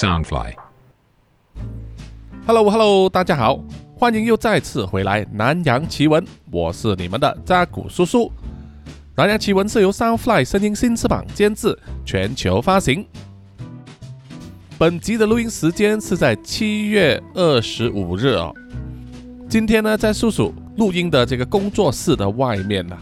[0.00, 0.54] Soundfly。
[2.46, 3.62] Hello Hello，大家好，
[3.94, 8.32] 欢迎又再次回来南洋奇闻，我是你们的扎古叔叔。
[9.14, 13.04] 南洋奇闻是由 Soundfly 声音新翅膀监制，全球发行。
[14.78, 18.54] 本集的录音时间是在七月二十五日哦。
[19.50, 22.96] 今天呢，在叔叔录音的这个工作室的外面呢、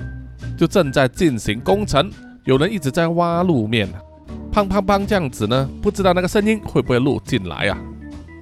[0.59, 2.11] 就正在进行工程，
[2.43, 4.03] 有人一直在挖路面啊，
[4.53, 7.79] 砰砰砰这样子呢，不知道那个声音会不会录进来啊？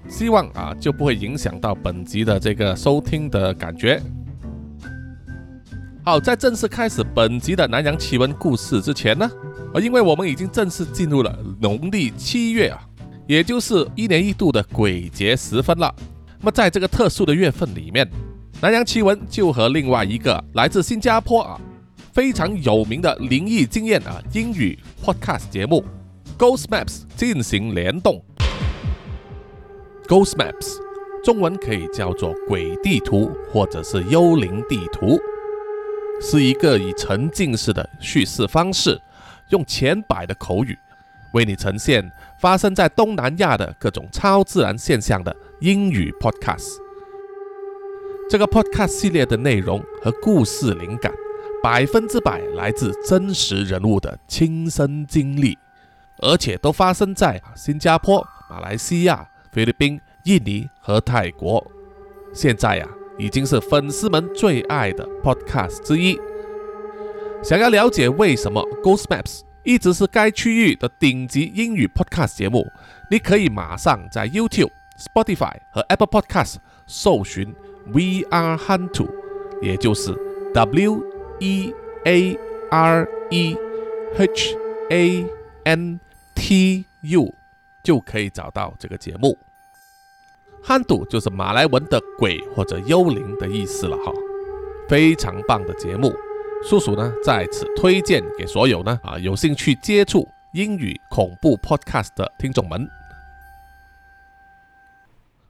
[0.09, 4.01] 希望啊就不会影响到本集的这个收听的感觉。
[6.05, 9.29] 好，在正式开始本集的南洋奇闻故事之前呢，
[9.75, 12.81] 呃，因为我们已经正式进入了农历七月啊，
[13.27, 15.93] 也就是一年一度的鬼节时分了。
[16.39, 18.09] 那么在这个特殊的月份里面，
[18.61, 21.61] 南洋奇闻就和另外一个来自新加坡啊
[22.17, 25.85] 非常有名的灵异经验啊英语 podcast 节目
[26.39, 28.25] Ghost Maps 进行联动。
[30.07, 30.79] Ghost Maps
[31.23, 35.19] 中文可以叫做鬼地图或者是幽灵地图，
[36.19, 38.99] 是一个以沉浸式的叙事方式，
[39.51, 40.75] 用浅白的口语
[41.35, 46.79] 为你呈现发生在东南亚的各种超自然现象的英语 podcast。
[48.31, 51.13] 这个 podcast 系列的内容和故事灵感
[51.67, 55.59] 百分之百来自真实人物的亲身经历，
[56.19, 61.61] 而且都发生在新加坡、马来西亚、菲律宾、印尼和泰国。
[62.33, 66.17] 现在呀、已经是粉丝们最爱的 podcast 之一。
[67.43, 72.65] 想要了解为什么 Ghost Maps 一直是该区域的顶级英语 podcast 节目，
[73.11, 77.53] 你可以马上在 YouTube、Spotify 和 Apple Podcast 搜寻
[77.87, 79.09] We Are Hantu，
[79.61, 80.15] 也就是
[80.55, 81.03] W
[81.41, 81.73] E
[82.05, 82.39] A
[82.71, 83.57] R E
[84.17, 84.57] H
[84.91, 85.27] A
[85.65, 86.01] N
[86.35, 87.35] T U，
[87.83, 89.37] 就可以找到这个节目。
[90.63, 94.13] 汉赌就是马来文的鬼或者幽灵的意思了哈，
[94.89, 96.13] 非常棒的节目，
[96.65, 102.89] 叔叔呢在此推荐给所有呢啊有兴趣接触英语恐怖 podcast 的听众们。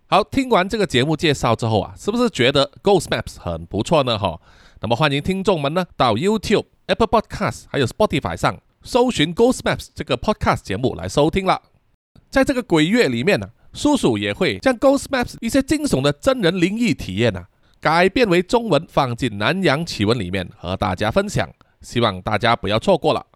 [0.08, 4.16] 好，听完这个节目介绍之后啊，是不是觉得 Ghost Maps 很不错呢？
[4.16, 4.40] 哈，
[4.80, 11.60] 那么欢迎听众们呢到 YouTube、Apple Podcast 还有 Spotify 上搜寻 Ghost Maps 这个 podcast 节目来收听了。
[12.30, 17.48] 在这个鬼月里面呢、叔叔也会将 Ghost Maps 一些惊悚的真人灵异体验啊，
[17.80, 21.50] 改编为中文放进南洋奇闻里面和大家分享，
[21.80, 23.26] 希望大家不要错过了。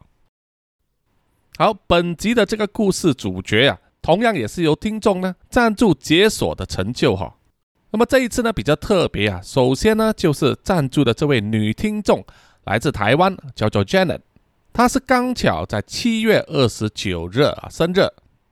[1.58, 7.34] 好，本集的这个故事主角啊，同样也是由听众呢赞助解锁的成就哈、
[7.90, 12.24] 那么这一次呢比较特别啊，首先呢就是赞助的这位女听众
[12.64, 14.20] 来自台湾，叫做 Janet，
[14.72, 18.06] 她是刚巧在七月二十九日啊生日，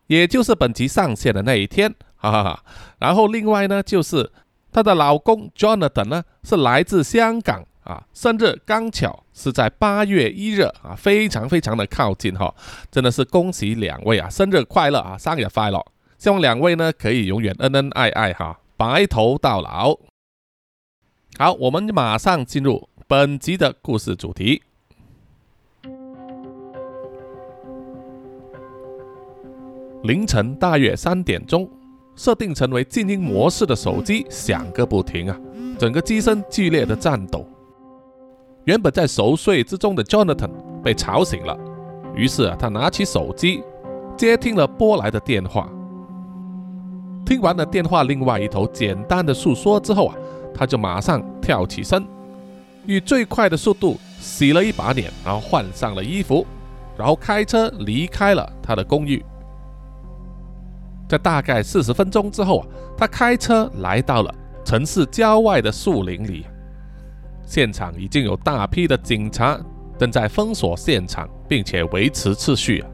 [0.06, 2.64] 也就是本集上线的那一天，哈哈哈。
[2.98, 4.30] 然后另外呢就是
[4.72, 12.54] 她的老公 Jonathan 呢是来自香港啊，生日刚巧是在八月一日啊，非常非常的靠近哈、
[12.90, 15.82] 真的是恭喜两位啊，生日快乐啊，生日快乐！
[16.18, 19.98] 希望两位呢可以永远恩恩爱爱哈，白头到老。
[21.38, 24.62] 好，我们马上进入本集的故事主题。
[30.02, 31.66] 凌晨大约三点钟，
[32.14, 35.40] 设定成为静音模式的手机响个不停啊，
[35.78, 37.48] 整个机身剧烈的颤抖。
[38.68, 40.50] 原本在熟睡之中的 Jonathan
[40.84, 41.58] 被吵醒了，
[42.14, 43.64] 于是啊，他拿起手机
[44.14, 45.66] 接听了拨来的电话。
[47.24, 50.14] 听完了电话另外一头简单的诉说之后啊，
[50.54, 52.06] 他就马上跳起身，
[52.84, 56.46] 以最快的速度洗了一把脸，然后换上了衣服，
[56.94, 59.24] 然后开车离开了他的公寓。
[61.08, 62.66] 在大概四十分钟之后啊，
[62.98, 66.44] 他开车来到了城市郊外的树林里，
[67.48, 69.58] 现场已经有大批的警察
[69.98, 72.88] 正在封锁现场，并且维持秩序啊。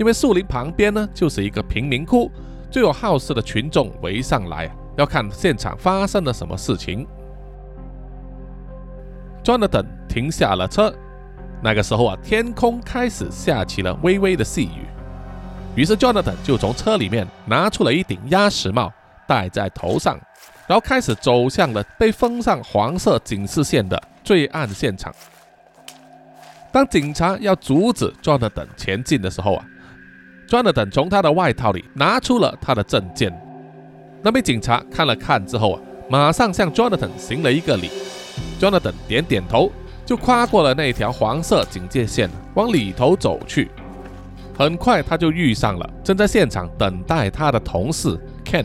[0.00, 2.28] 因为树林旁边呢就是一个贫民窟，
[2.68, 7.06] 就有好事的群众围上来，要看现场发生了什么事情。
[9.44, 10.92] Jonathan 停下了车，
[11.62, 14.86] 那个时候啊，天空开始下起了微微的细雨。
[15.76, 18.92] 于是 Jonathan 就从车里面拿出了一顶鸭舌帽，
[19.28, 20.18] 戴在头上，
[20.66, 25.12] 然后开始走向了被封上黄色警示线的罪案现场。
[26.70, 29.64] 当警察要阻止 Jonathan 前进的时候啊
[30.48, 33.32] ，Jonathan 从他的外套里拿出了他的证件。
[34.22, 37.90] 那名警察看了看之后啊，马上向 Jonathan 行了一个礼。
[38.58, 39.70] Jonathan 点点头，
[40.06, 43.70] 就跨过了那条黄色警戒线，往里头走去。
[44.56, 48.64] 很快他就遇上了正在现场等待他的同事 Ken。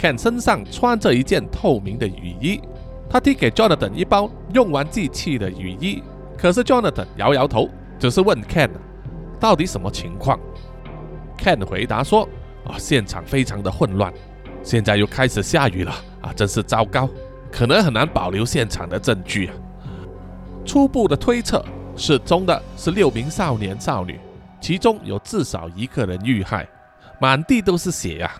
[0.00, 2.58] Ken 身上穿着一件透明的雨衣，
[3.06, 6.02] 他递给 Jonathan 一包用完即弃的雨衣，
[6.38, 7.68] 可是 Jonathan 摇摇头，
[7.98, 8.70] 只是问 Ken
[9.38, 10.40] 到底什么情况。
[11.36, 12.26] Ken 回答说
[12.64, 14.10] ：“啊，现场非常的混乱，
[14.62, 15.92] 现在又开始下雨了
[16.22, 17.06] 啊，真是糟糕，
[17.52, 19.54] 可能很难保留现场的证据啊。
[20.64, 21.62] 初步的推测，
[21.94, 24.18] 失踪的是六名少年少女，
[24.62, 26.66] 其中有至少一个人遇害，
[27.20, 28.32] 满地都是血呀。”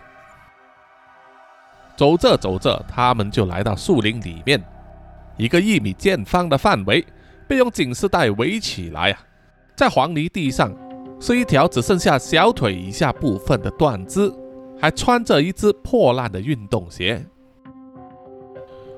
[1.95, 4.61] 走着走着，他们就来到树林里面，
[5.37, 7.05] 一个一米见方的范围
[7.47, 9.19] 被用警示带围起来啊，
[9.75, 10.73] 在黄泥地上
[11.19, 14.33] 是一条只剩下小腿以下部分的断肢，
[14.79, 17.23] 还穿着一只破烂的运动鞋。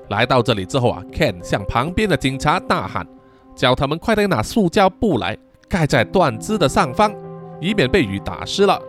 [0.08, 3.06] 来到这里之后啊，Ken 向旁边的警察大喊，
[3.54, 5.36] 叫他们快点拿塑胶布来
[5.68, 7.14] 盖在断肢的上方，
[7.60, 8.80] 以免被雨打湿了。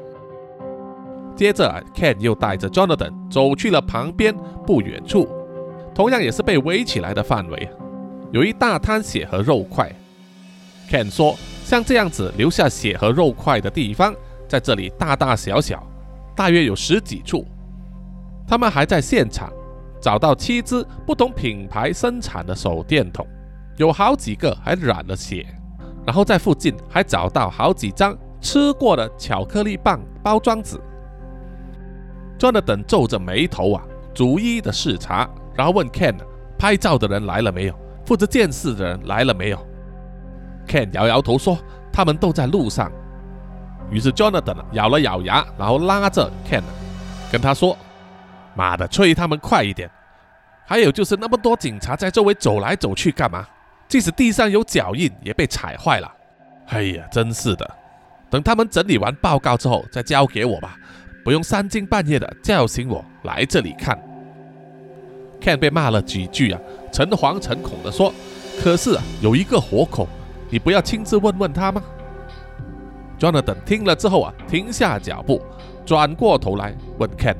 [1.36, 4.34] 接着，Ken 又带着 Jonathan 走去了旁边
[4.66, 5.28] 不远处，
[5.94, 7.70] 同样也是被围起来的范围，
[8.32, 9.94] 有一大滩血和肉块。
[10.90, 11.36] Ken 说
[11.66, 14.16] ：“像这样子留下血和肉块的地方，
[14.48, 15.86] 在这里大大小小，
[16.36, 17.46] 大约有十几处。
[18.48, 19.52] 他们还在现场
[20.00, 23.28] 找到七支不同品牌生产的手电筒，
[23.78, 25.46] 有好几个还染了血。
[26.06, 30.80] 然后在附近还找到好几张吃过的巧克力棒包装纸。”
[32.38, 33.84] Jonathan 皱着眉头啊，
[34.14, 36.16] 逐一的视察，然后问 Ken：“
[36.58, 37.76] 拍照的人来了没有？
[38.06, 39.68] 负责监视的人来了没有
[40.68, 41.58] ？”Ken 摇摇头说
[41.92, 42.92] ：“他们都在路上。”
[43.90, 46.62] 于是 Jonathan 咬了咬牙，然后拉着 Ken
[47.32, 47.78] 跟他说
[48.56, 49.90] ：“妈的，催他们快一点！
[50.66, 53.48] 还有就是那么多警察在周围走来走去干嘛？
[53.88, 56.12] 即使地上有脚印也被踩坏了。
[56.68, 57.76] 哎呀，真是的！
[58.30, 60.76] 等他们整理完报告之后再交给我吧。”
[61.26, 64.00] 不用三更半夜的叫醒我来这里看。
[65.42, 66.62] Ken 被骂了几句啊，
[66.94, 68.14] 诚惶诚恐的说
[68.62, 70.08] ：“可是啊，有一个活口，
[70.52, 71.82] 你不要亲自问问他吗
[73.18, 75.42] ？”Jonathan 听了之后啊，停下脚步，
[75.84, 77.36] 转过头来问 Ken：“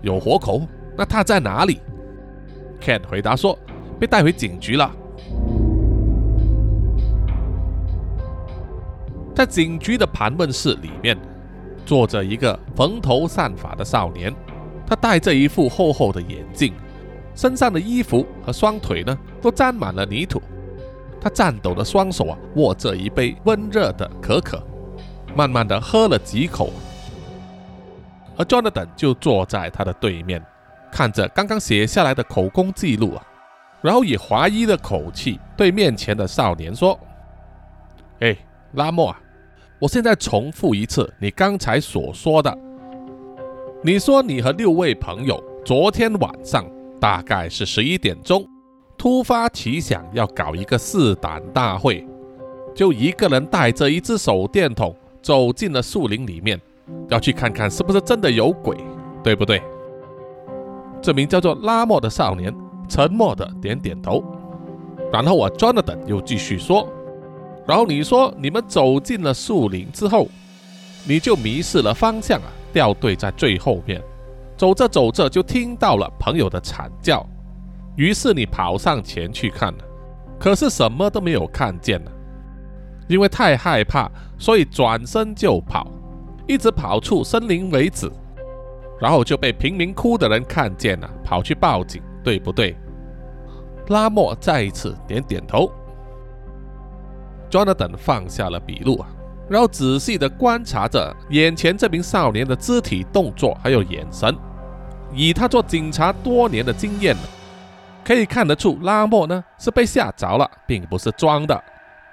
[0.00, 0.62] 有活口？
[0.96, 1.80] 那他在哪里
[2.80, 3.58] ？”Ken 回答说
[3.98, 4.88] ：“被带回警局了。”
[9.34, 11.18] 在警局的盘问室里面。
[11.84, 14.34] 坐着一个蓬头散发的少年，
[14.86, 16.72] 他戴着一副厚厚的眼镜，
[17.34, 20.40] 身上的衣服和双腿呢都沾满了泥土。
[21.20, 24.62] 他颤抖的双手啊握着一杯温热的可可，
[25.34, 26.70] 慢慢的喝了几口。
[28.36, 30.44] 而 Jonathan 就坐在他的对面，
[30.92, 33.24] 看着刚刚写下来的口供记录啊，
[33.80, 36.98] 然后以怀疑的口气对面前的少年说
[38.20, 38.36] ：“哎，
[38.72, 39.20] 拉莫啊。”
[39.84, 42.58] 我现在重复一次你刚才所说的。
[43.82, 46.64] 你说你和六位朋友昨天晚上
[46.98, 48.48] 大概是十一点钟，
[48.96, 52.02] 突发奇想要搞一个试胆大会，
[52.74, 56.58] 就一个人带着一只手电筒走进了树林里面，
[57.10, 58.74] 要去看看是不是真的有鬼，
[59.22, 59.62] 对不对？
[61.02, 62.50] 这名叫做拉莫的少年
[62.88, 64.24] 沉默的点点头，
[65.12, 66.88] 然后我 Jonathan 又继续说。
[67.66, 70.28] 然后你说你们走进了树林之后，
[71.06, 74.02] 你就迷失了方向啊，掉队在最后面，
[74.56, 77.26] 走着走着就听到了朋友的惨叫，
[77.96, 79.84] 于是你跑上前去看了，
[80.38, 82.10] 可是什么都没有看见呢，
[83.08, 85.90] 因为太害怕，所以转身就跑，
[86.46, 88.10] 一直跑出森林为止，
[89.00, 92.76] 然后就被贫民窟的人看见了，跑去报警，对不对？
[93.88, 95.70] 拉莫再一次点点头。
[97.54, 99.06] Jonathan 放下了笔录啊，
[99.48, 104.36] 然后仔细地观察着眼前这名少年的肢体动作还有眼神。
[105.12, 107.16] 以他做警察多年的经验，
[108.04, 111.62] 可以看得出拉莫呢是被吓着了，并不是装的。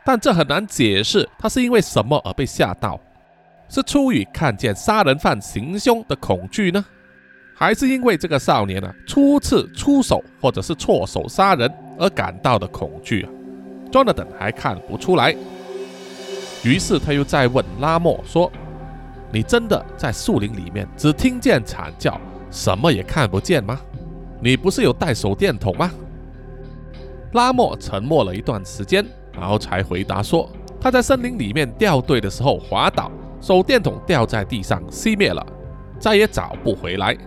[0.05, 2.99] 但这很难解释他是因为什么而被吓到，
[3.67, 6.85] 是出于看见杀人犯行凶的恐惧呢，
[7.55, 11.67] 还是因为这个少年呢初次出手或者是错手杀人
[11.97, 13.31] 而感到的恐惧啊
[13.91, 15.35] ？Jonathan 还看不出来，
[16.63, 18.51] 于是他又再问拉莫说
[19.31, 22.19] ：“你真的在树林里面只听见惨叫，
[22.49, 23.79] 什么也看不见吗？
[24.39, 25.91] 你不是有带手电筒吗？”
[27.33, 30.49] 拉莫沉默了一段时间，然后才回答说
[30.81, 35.45] ：“他在森林里面掉队的时候滑倒，手电筒掉在地上熄灭了，
[35.99, 37.17] 再也找不回来。”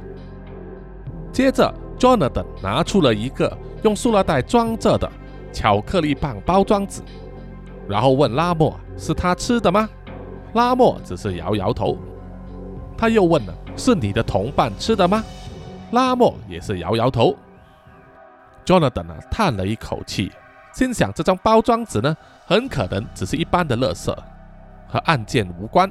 [1.32, 5.10] 接着，Jonathan 拿出了一个用塑料袋装着的。
[5.54, 7.00] 巧克力棒包装纸，
[7.88, 9.88] 然后问拉莫：“是他吃的吗？
[10.52, 11.96] 拉莫只是摇摇头。
[12.98, 15.24] 他又问了：“是你的同伴吃的吗？”
[15.92, 17.34] 拉莫也是摇摇头。
[18.64, 20.32] Jonathan 啊，叹了一口气，
[20.74, 24.12] 心想：这张包装纸呢，很可能只是一般的垃圾，
[24.88, 25.90] 和案件无关。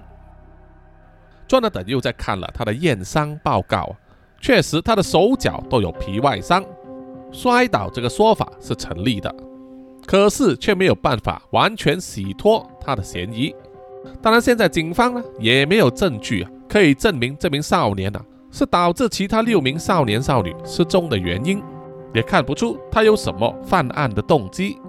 [1.47, 3.95] Jonathan 又在看了他的验伤报告，
[4.41, 6.63] 确实他的手脚都有皮外伤，
[7.31, 9.33] 摔倒这个说法是成立的，
[10.05, 13.53] 可是却没有办法完全洗脱他的嫌疑。
[14.21, 16.49] 当然，现在警方呢也没有证据啊。
[16.67, 21.61] 可以证明这名少年啊是导致其他六名少年少女失踪的原因，
[22.13, 24.79] 也看不出他有什么犯案的动机。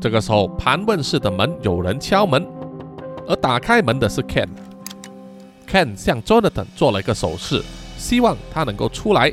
[0.00, 2.46] 这个时候，盘问室的门有人敲门，
[3.28, 4.48] 而打开门的是 Ken。
[5.68, 7.62] Ken 向 Jonathan 做了一个手势，
[7.98, 9.30] 希望他能够出来。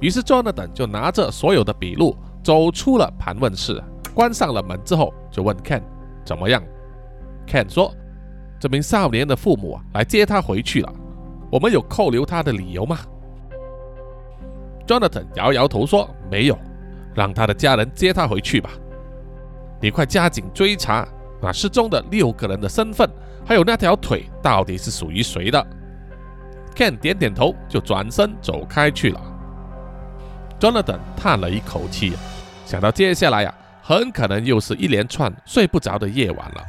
[0.00, 2.16] 于是 Jonathan 就拿着所有的笔录
[2.50, 3.80] 走出了盘问室，
[4.12, 5.80] 关上了门之后，就问 Ken
[6.24, 6.60] 怎么样。
[7.46, 7.94] Ken 说。
[8.58, 10.92] 这名少年的父母啊，来接他回去了。
[11.48, 12.98] 我们有扣留他的理由吗
[14.84, 16.58] ？Jonathan 摇摇头说：“没有，
[17.14, 18.70] 让他的家人接他回去吧。
[19.80, 21.06] 你快加紧追查
[21.40, 23.08] 那失踪的六个人的身份，
[23.46, 25.66] 还有那条腿到底是属于谁的。
[26.74, 29.20] ”Ken 点点头，就转身走开去了。
[30.58, 32.12] Jonathan 叹了一口气，
[32.70, 36.64] 想到接下来呀，很可能又是一连串睡不着的夜晚了。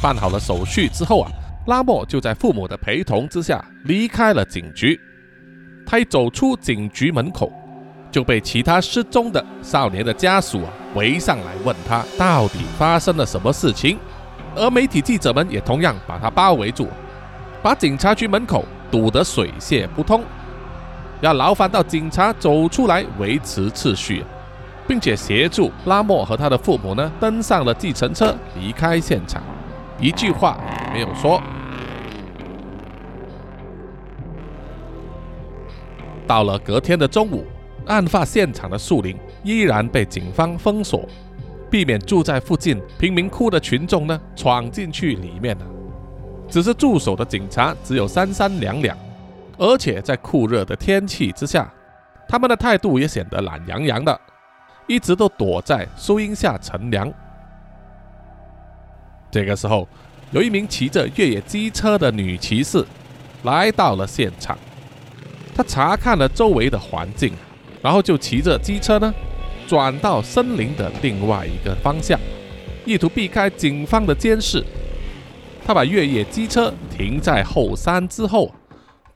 [0.00, 1.30] 办好了手续之后啊，
[1.66, 4.98] 拉莫就在父母的陪同之下离开了警局。
[5.86, 7.52] 他一走出警局门口，
[8.10, 13.98] 就被其他失踪的少年的家属啊围上来问他到底发生了什么事情。
[14.56, 16.88] 而媒体记者们也同样把他包围住，
[17.62, 20.24] 把警察局门口堵得水泄不通，
[21.20, 24.24] 要劳烦到警察走出来维持秩序，
[24.86, 29.42] 并且协助拉莫和他的父母呢登上了计程车离开现场。
[30.00, 31.42] 一句话也没有说。
[36.26, 37.44] 到了隔天的中午，
[37.86, 41.08] 案发现场的树林依然被警方封锁，
[41.70, 45.56] 避免住在附近贫民窟的群众呢闯进去里面
[46.48, 48.96] 只是驻守的警察只有三三两两，
[49.58, 51.70] 而且在酷热的天气之下，
[52.28, 54.18] 他们的态度也显得懒洋洋的，
[54.86, 57.12] 一直都躲在树荫下乘凉。
[59.30, 59.86] 这个时候，
[60.30, 62.84] 有一名骑着越野机车的女骑士
[63.42, 64.56] 来到了现场。
[65.54, 67.32] 她查看了周围的环境，
[67.82, 69.12] 然后就骑着机车呢，
[69.66, 72.18] 转到森林的另外一个方向，
[72.84, 74.64] 意图避开警方的监视。
[75.66, 78.54] 她把越野机车停在后山之后，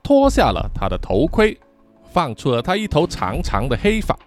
[0.02, 1.56] 脱下了他的头盔，
[2.12, 4.18] 放出了他一头长长的黑发，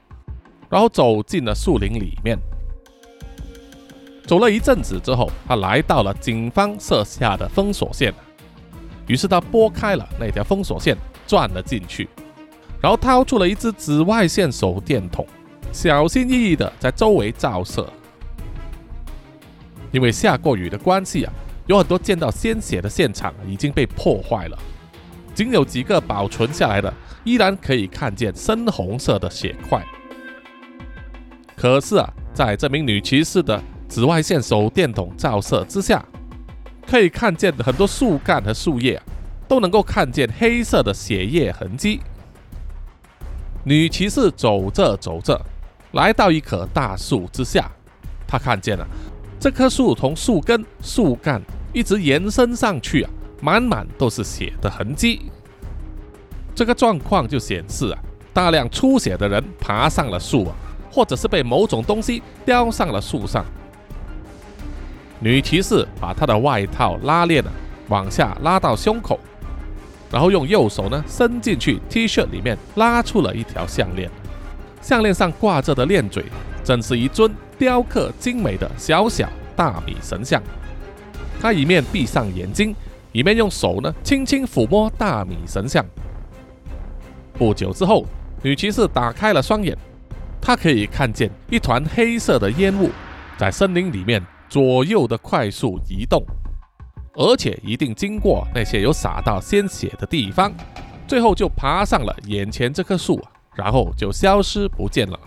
[0.69, 2.37] 然后走进了树林里面。
[4.25, 8.13] 走了一阵子之后，他来到了警方设下的封锁线，
[9.05, 12.09] 于是他拨开了那条封锁线，钻了进去，
[12.81, 15.27] 然后掏出了一支紫外线手电筒，
[15.71, 17.87] 小心翼翼地在周围照射。
[19.91, 21.31] 因为下过雨的关系啊，
[21.67, 24.57] 有很多见到鲜血的现场已经被破坏了，
[25.35, 26.91] 仅有几个保存下来的，
[27.25, 29.85] 依然可以看见深红色的血块。
[31.55, 36.03] 可是啊，在这名女骑士的紫外线手电筒照射之下，
[36.87, 39.01] 可以看见很多树干和树叶
[39.47, 41.99] 都能够看见黑色的血液痕迹。
[43.63, 45.39] 女骑士走着走着，
[45.91, 47.69] 来到一棵大树之下，
[48.27, 48.87] 她看见了
[49.39, 51.41] 这棵树从树根、树干
[51.73, 53.09] 一直延伸上去啊，
[53.45, 55.29] 满满都是血的痕迹。
[56.55, 57.99] 这个状况就显示啊，
[58.33, 60.55] 大量出血的人爬上了树啊，
[60.91, 63.45] 或者是被某种东西叼上了树上。
[65.19, 67.51] 女骑士把她的外套拉链呢
[67.87, 69.19] 往下拉到胸口，
[70.11, 74.09] 然后用右手呢伸进去 T 恤里面拉出了一条项链。
[74.81, 76.25] 项链上挂着的链嘴，
[76.63, 80.41] 正是一尊雕刻精美的小小大米神像。
[81.39, 82.75] 她一面闭上眼睛，
[83.15, 85.85] 一面用手呢轻轻抚摸大米神像。
[87.33, 88.05] 不久之后，
[88.43, 89.73] 女骑士打开了双眼，
[90.41, 92.89] 她可以看见一团黑色的烟雾
[93.37, 94.21] 在森林里面。
[94.47, 96.23] 左右的快速移动，
[97.15, 100.53] 而且一定经过那些有洒到鲜血的地方，
[101.07, 103.19] 最后就爬上了眼前这棵树，
[103.55, 105.19] 然后就消失不见了。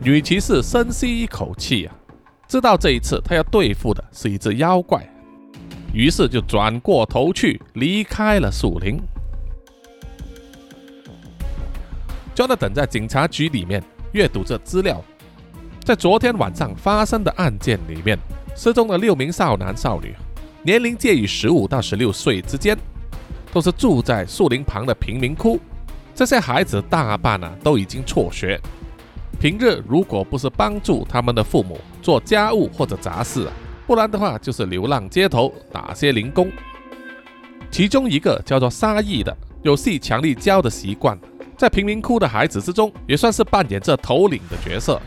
[0.00, 1.94] 女骑士深吸一口气啊，
[2.48, 5.08] 知道这一次她要对付的是一只妖怪，
[5.92, 8.98] 于是就转过头去离开了树林。
[12.34, 13.82] Jonathan 在警察局里面
[14.12, 15.02] 阅读着资料，
[15.84, 18.18] 在昨天晚上发生的案件里面，
[18.56, 20.14] 失踪的六名少男少女，
[20.62, 22.76] 年龄介于十五到十六岁之间，
[23.52, 25.60] 都是住在树林旁的贫民窟。
[26.14, 28.58] 这些孩子大半呢都已经辍学，
[29.38, 33.46] 平日如果不是帮助他们的父母做家务或者杂事，
[33.86, 36.50] 不然的话就是流浪街头打些零工。
[37.70, 41.18] 其中一个叫做沙溢的，有系强力胶的习惯，
[41.56, 45.00] 在贫民窟的孩子之中也算是扮演着头领的角色。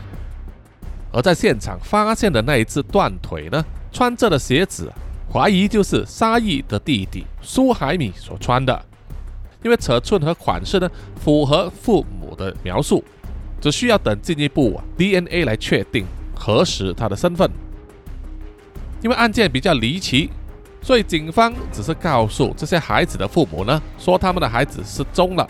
[1.12, 4.92] 而在现场发现的那一只断腿呢，穿着的鞋子，
[5.32, 8.84] 怀疑就是沙溢的弟弟苏海米所穿的，
[9.62, 13.02] 因为尺寸和款式呢符合父母的描述，
[13.60, 16.04] 只需要等进一步 DNA 来确定
[16.34, 17.48] 核实他的身份。
[19.06, 20.28] 因为案件比较离奇。
[20.82, 25.48] 所以警方只是告诉这些孩子的父母呢，说他们的孩子失踪了，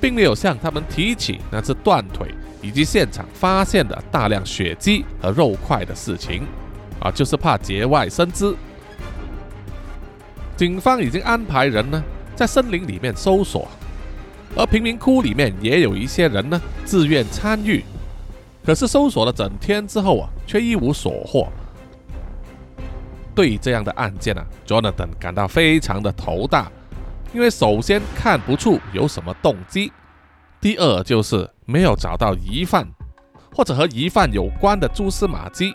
[0.00, 6.42] 并没有向他们提起那只断腿以及现场发现的大量血迹和肉块的事情，
[6.98, 8.52] 啊，就是怕节外生枝。
[10.56, 12.02] 警方已经安排人呢
[12.34, 13.68] 在森林里面搜索，
[14.56, 17.84] 而贫民窟里面也有一些人呢自愿参与，
[18.66, 21.48] 可是搜索了整天之后啊，却一无所获。
[23.34, 26.70] 对这样的案件呢，Jonathan 感到非常的头大，
[27.32, 29.92] 因为首先看不出有什么动机，
[30.60, 32.86] 第二就是没有找到疑犯
[33.54, 35.74] 或者和疑犯有关的蛛丝马迹。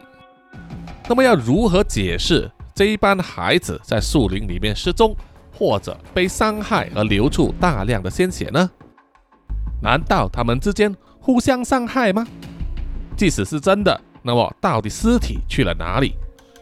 [1.08, 5.16] 那么要如何解释这一班孩子在树林里面失踪，
[5.52, 8.70] 或者被伤害而流出大量的鲜血呢？
[9.82, 12.26] 难道他们之间互相伤害吗？
[13.18, 16.16] 即使是真的，那么到底尸体去了哪里？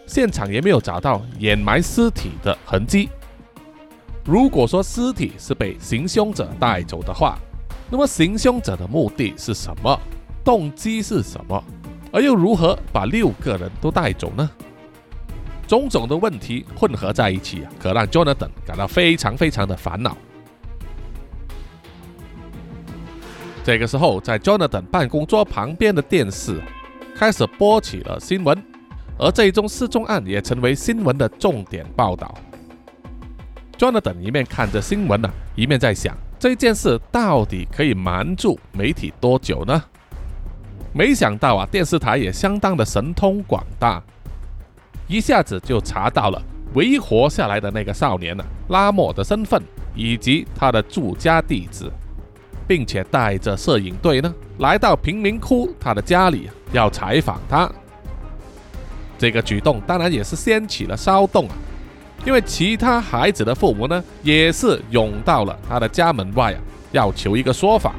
[0.08, 3.10] 现场也没有找到掩埋尸体的痕迹。
[4.26, 7.38] 如果说尸体是被行凶者带走的话，
[7.90, 10.00] 那么行凶者的目的是什么？
[10.44, 11.64] 动机是什么？
[12.12, 14.50] 而又如何把六个人都带走呢？
[15.68, 20.16] 种种的问题混合在一起，可让 Jonathan 感到非常非常的烦恼。
[23.64, 26.62] 这个时候，在 Jonathan 办公桌旁边的电视
[27.14, 28.58] 开始播起了新闻。
[29.18, 32.34] 而这一宗失踪案也成为新闻的重点报道。
[33.78, 39.84] Jonathan 一面看着新闻呢，一面在想这件事到底可以瞒住媒体多久呢？
[40.94, 44.02] 没想到啊，电视台也相当的神通广大，
[45.08, 46.42] 一下子就查到了
[46.74, 49.62] 唯一活下来的那个少年呢拉莫的身份
[49.96, 51.92] 以及他的住家地址，
[52.68, 57.72] 并且带着摄影队呢来到贫民窟他的家里要采访他。
[59.18, 61.56] 这个举动当然也是掀起了骚动啊，
[62.26, 66.60] 因为其他孩子的父母呢，也是涌到了他的家门外啊，
[66.92, 67.96] 要求一个说法，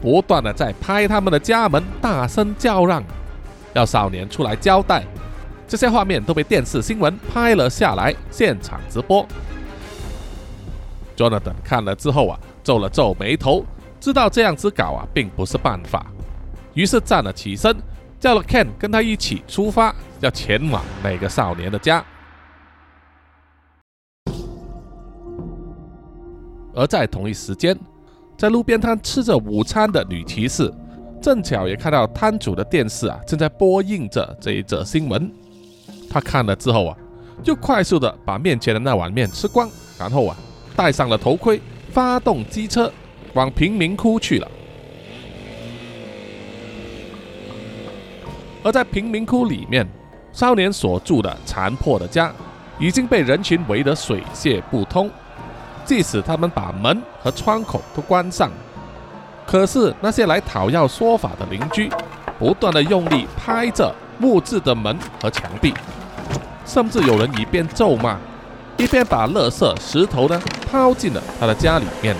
[0.00, 3.04] 不断的在拍他们的家门，大声叫嚷，
[3.72, 5.04] 要少年出来交代。
[5.68, 9.26] 这些画面都被电视新闻拍了下来，现场直播。
[11.16, 13.64] Jonathan 看了之后啊，皱了皱眉头，
[14.00, 16.04] 知道这样子搞啊，并不是办法，
[16.74, 17.74] 于是站了起身。
[18.18, 22.04] 叫了 Ken 跟他一起出发，要前往那个少年的家。
[26.74, 27.78] 而在同一时间，
[28.38, 30.72] 在路边摊吃着午餐的女骑士，
[31.20, 35.30] 正巧也看到摊主的电视啊正在播映着这一则新闻。
[36.08, 36.96] 她看了之后啊，
[37.42, 40.36] 就快速的把面前的那碗面吃光，然后啊
[40.74, 42.90] 戴上了头盔，发动机车
[43.34, 44.50] 往贫民窟去了。
[48.64, 49.86] 而在贫民窟里面，
[50.32, 52.32] 少年所住的残破的家
[52.78, 55.10] 已经被人群围得水泄不通。
[55.84, 58.50] 即使他们把门和窗口都关上，
[59.46, 61.90] 可是那些来讨要说法的邻居，
[62.38, 65.74] 不断的用力拍着木质的门和墙壁，
[66.64, 68.16] 甚至有人一边咒骂，
[68.76, 70.40] 一边把垃圾、石头呢
[70.70, 72.16] 抛进了他的家里面。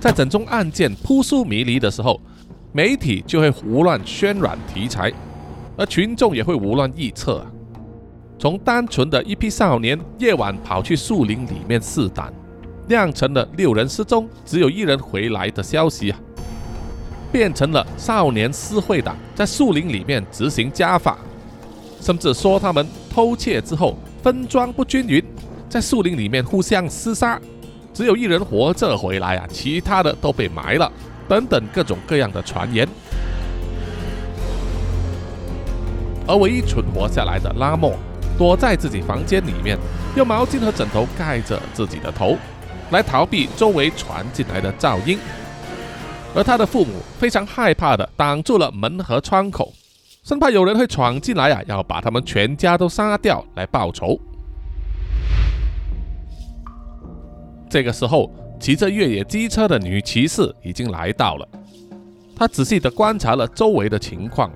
[0.00, 2.20] 在整宗案件扑朔迷离的时候。
[2.76, 5.12] 媒体就会胡乱渲染题材，
[5.76, 7.44] 而群众也会胡乱臆测。
[8.38, 12.32] 从单纯的一批少年夜晚跑去树林里面试胆，
[12.88, 16.18] 酿成了六人失踪，只有一人回来的消息啊，
[17.32, 21.18] 变成了少年私会党在树林里面执行家法，
[22.00, 25.24] 甚至说他们偷窃之后分装不均匀，
[25.68, 27.40] 在树林里面互相厮杀，
[27.94, 30.90] 只有一人活着回来啊，其他的都被埋了。
[31.26, 32.86] 等等各种各样的传言，
[36.26, 37.94] 而唯一存活下来的拉莫，
[38.38, 39.78] 躲在自己房间里面，
[40.16, 42.36] 用毛巾和枕头盖着自己的头，
[42.90, 45.18] 来逃避周围传进来的噪音。
[46.34, 49.72] 而他的父母非常害怕的挡住了门和窗口，
[50.22, 54.18] 生怕有人会闯进来啊，要把他们全家都杀掉来报仇。
[57.68, 61.46] 这个时候，骑着越野机车的女骑士已经来到了。
[62.34, 64.50] 她仔细地观察了周围的情况，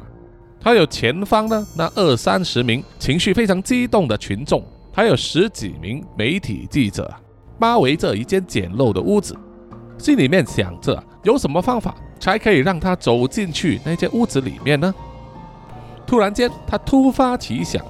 [0.61, 7.13] 他有前方呢那二三十名情绪非常激动的群众，还有十几名媒体记者
[7.59, 9.37] 包围着一间简陋的屋子，
[9.97, 14.95] 心里面想着有什么方法才可以让他走进去那间屋子里面呢？
[16.07, 17.85] 突然间，他突发奇想，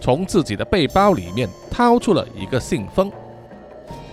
[0.00, 3.10] 从自己的背包里面掏出了一个信封，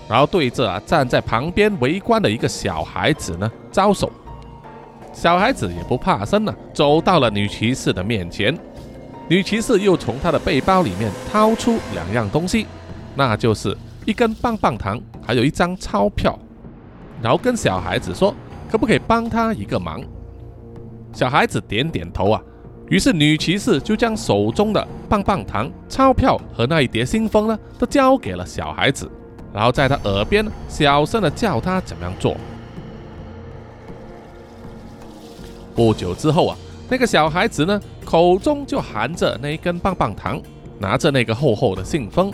[0.10, 4.12] 然后对着啊站在旁边围观的一个小孩子呢招手。
[5.18, 8.56] 小孩子也不怕生了，走到了女骑士的面前。
[9.28, 12.68] 女骑士又从她的背包里面掏出两样东西，
[13.16, 13.76] 那就是
[14.06, 16.38] 一根棒棒糖，还有一张钞票，
[17.20, 18.32] 然后跟小孩子说
[18.70, 20.00] ：“可不可以帮他一个忙？”
[21.12, 22.40] 小孩子点点头啊。
[22.88, 29.10] 于是女骑士就将手中的棒棒糖、钞票和那一叠信封呢，都交给了小孩子，
[29.52, 32.38] 然后在他耳边小声的叫他怎么样做。
[35.78, 36.58] 不久之后啊，
[36.90, 40.42] 那个小孩子呢，口中就含着那一根棒棒糖，
[40.80, 42.34] 拿着那个厚厚的信封，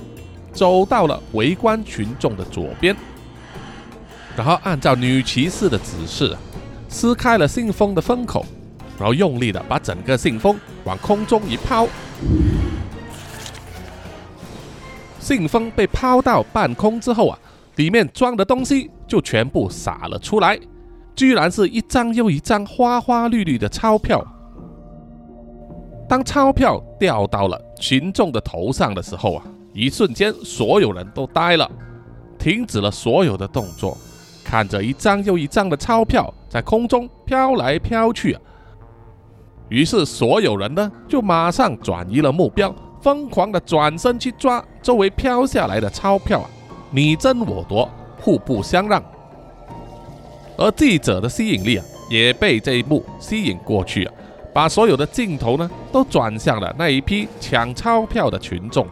[0.53, 2.95] 走到了围观群众的左边，
[4.37, 6.33] 然后按照女骑士的指示，
[6.87, 8.45] 撕开了信封的封口，
[8.97, 11.85] 然后用力的把整个信封往空中一抛，
[15.19, 17.37] 信封被抛到半空之后啊，
[17.75, 20.57] 里面装的东西就全部洒了出来。
[21.15, 24.25] 居然是一张又一张花花绿绿的钞票。
[26.09, 31.69] 当钞票掉到了群众的头上的时候啊，一瞬间所有人都呆了，
[32.37, 33.97] 停止了所有的动作，
[34.43, 38.41] 看着一张又一张的钞票在空中飘来飘去啊。
[39.69, 46.49] 于是所有人呢就马上转移了目标，疯狂的转身去抓周围飘下来的钞票啊，
[46.91, 49.01] 你争我夺，互不相让。
[50.57, 54.13] 而记者的吸引力啊，也被这一幕吸引过去啊，
[54.53, 58.87] 把所有的镜头呢都转向了那一批抢钞票的群众。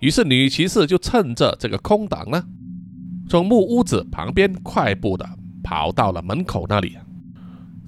[0.00, 2.42] 于是女骑士就趁着这个空档呢，
[3.28, 5.26] 从木屋子旁边快步的
[5.62, 6.96] 跑到了门口那里，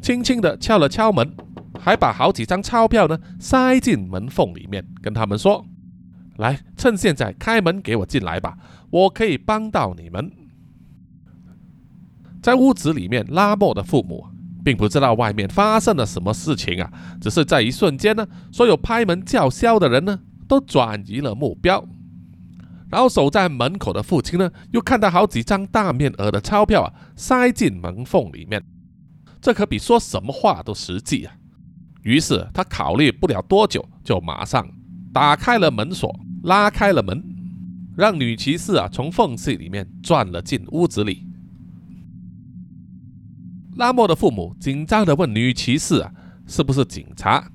[0.03, 1.31] 轻轻的敲了敲门，
[1.79, 5.65] 还把好几张钞票呢塞进门缝里面，跟他们说
[6.37, 8.57] ：“来，趁现在开门给我进来吧，
[8.91, 10.31] 我可以帮到你们。”
[12.43, 14.27] 在屋子里面，拉莫的父母
[14.65, 21.85] 并不知道外面发生了什么事情啊，只是在一瞬间呢，所有拍门叫嚣的人呢都转移了目标，
[22.91, 28.63] 然后守在门口的父亲呢又看到好几张大面额的钞票啊塞进门缝里面，
[29.41, 31.35] 这可比说什么话都实际啊。
[32.03, 34.67] 于是他考虑不了多久，就马上
[35.13, 37.23] 打开了门锁，拉开了门，
[37.97, 41.28] 让女骑士啊从缝隙里面钻了进屋子里。
[43.79, 46.13] 拉莫的父母紧张地问女骑士：“啊，
[46.49, 47.49] 是不是警察？”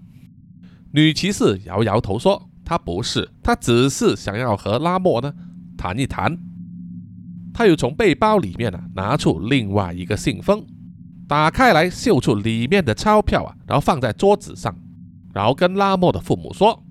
[0.94, 5.34] 女骑士摇摇头说：“她不是，她只是想要和拉莫呢
[5.78, 6.38] 谈一谈。”
[7.54, 10.66] 他又从背包里面呢拿出另外一个信封，
[11.28, 14.74] 打开来秀出里面的钞票啊，然后放在桌子上，
[15.34, 16.84] 然后跟拉莫的父母说：“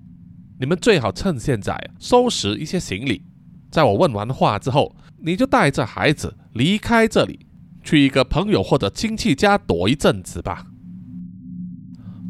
[0.59, 3.23] 你们最好趁现在收拾一些行李，
[3.71, 7.47] 在我问完话之后，你就带着孩子离开这里。”
[7.83, 10.65] 去一个朋友或者亲戚家躲一阵子吧。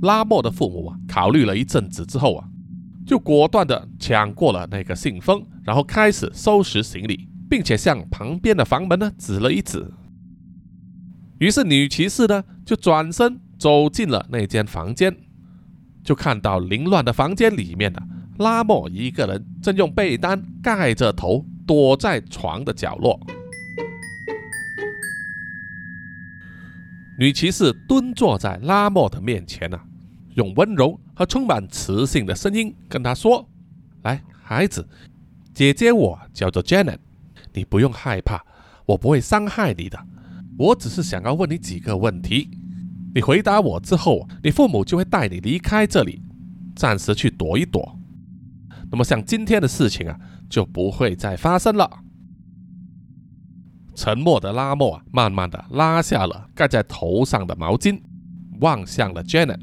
[0.02, 2.50] 拉莫的父母啊，考虑了一阵子之后啊，
[3.06, 9.89] 就果断的抢过了那个信封，然后开始收拾行李，并且向旁边的房门呢指了一指。
[11.39, 15.16] 于是女骑士呢就转身走进了那间房间，
[16.04, 18.02] 就看到凌乱的房间里面呢，
[18.39, 23.18] 拉莫一个人正用被单盖着头，躲在床的角落。
[27.19, 29.86] 女骑士蹲坐在拉莫的面前啊，
[30.36, 33.47] 用温柔和充满磁性的声音跟他说
[34.02, 34.88] ：“来，孩子，
[35.54, 36.97] 姐姐我叫做 Janet，
[37.54, 38.43] 你不用害怕，
[38.88, 40.08] 我不会伤害你的。
[40.58, 42.49] 我只是想要问你几个问题，
[43.13, 46.21] 你回答我之后，你父母就会带你离开这里，
[46.76, 47.95] 暂时去躲一躲。
[48.91, 51.88] 那么像今天的事情啊，就不会再发生了。”
[53.95, 58.01] 沉默的拉莫啊，慢慢的拉下了盖在头上的毛巾，
[58.60, 59.60] 望向了 Janet。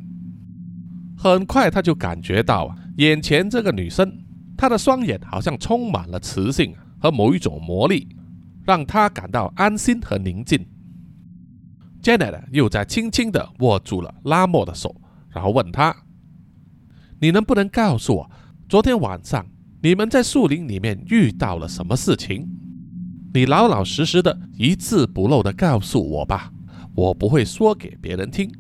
[1.16, 4.10] 很快他就感觉到啊，眼前这个女生，
[4.56, 8.08] 她的双眼好像充满了磁性和某一种魔力，
[8.64, 10.66] 让他感到安心和宁静。
[12.02, 14.94] Janet 又在轻轻地握住了拉莫的手，
[15.28, 15.94] 然后问他
[17.20, 18.30] ：“你能不能告诉我，
[18.68, 19.44] 昨天晚上
[19.82, 22.48] 你们在树林里面遇到了什么事情？
[23.32, 26.50] 你老老实实的一字不漏的告诉我吧，
[26.94, 28.50] 我不会说给别人听。”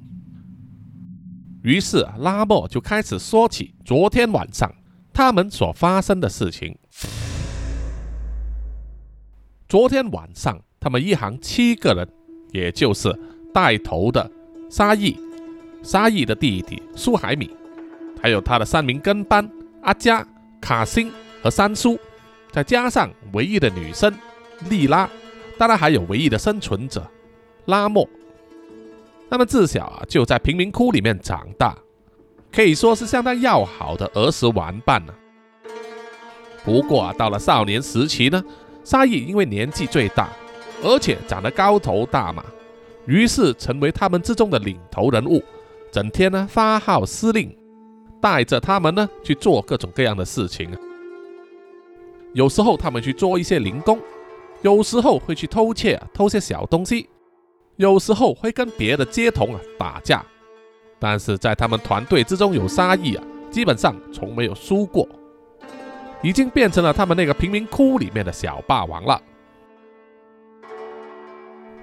[1.62, 4.72] 于是拉莫就开始说起昨天晚上
[5.12, 6.78] 他们所发生的事情。
[9.68, 12.08] 昨天晚上，他们一行七个人，
[12.52, 13.14] 也就是
[13.52, 14.30] 带头的
[14.70, 15.16] 沙溢、
[15.82, 17.50] 沙溢的弟弟苏海米，
[18.22, 19.48] 还有他的三名跟班
[19.82, 20.26] 阿加、
[20.60, 21.98] 卡辛和三叔，
[22.50, 24.12] 再加上唯一的女生
[24.68, 25.08] 莉拉，
[25.56, 27.06] 当然还有唯一的生存者
[27.66, 28.08] 拉莫。
[29.30, 31.76] 他们自小啊就在贫民窟里面长大，
[32.52, 35.14] 可以说是相当要好的儿时玩伴呢。
[36.64, 38.42] 不过啊，到了少年时期呢。
[38.82, 40.30] 沙溢因为年纪最大，
[40.82, 42.42] 而且长得高头大马，
[43.04, 45.44] 于是成为他们之中的领头人物，
[45.92, 47.54] 整天呢发号施令，
[48.22, 50.70] 带着他们呢去做各种各样的事情。
[52.32, 53.98] 有时候他们去做一些零工，
[54.62, 57.08] 有时候会去偷窃偷些小东西，
[57.76, 60.24] 有时候会跟别的街童啊打架。
[60.98, 65.08] 但是在他们团队之中有沙溢啊，基本上从没有输过。
[66.22, 69.18] 已经变成了他们那个贫民窟里面的小霸王了。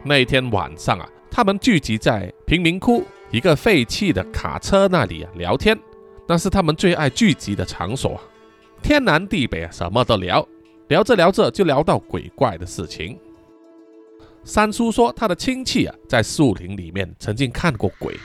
[0.03, 5.75] 那天晚上啊，他们聚集在贫民窟一个废弃的卡车那里啊聊天，
[6.27, 8.21] 那是他们最爱聚集的场所。
[8.83, 10.47] 天南地北啊，什么都聊，
[10.87, 13.19] 聊着聊着就聊到鬼怪的事情。
[14.43, 18.15] 三叔说他的亲戚啊在树林里面曾经看过鬼，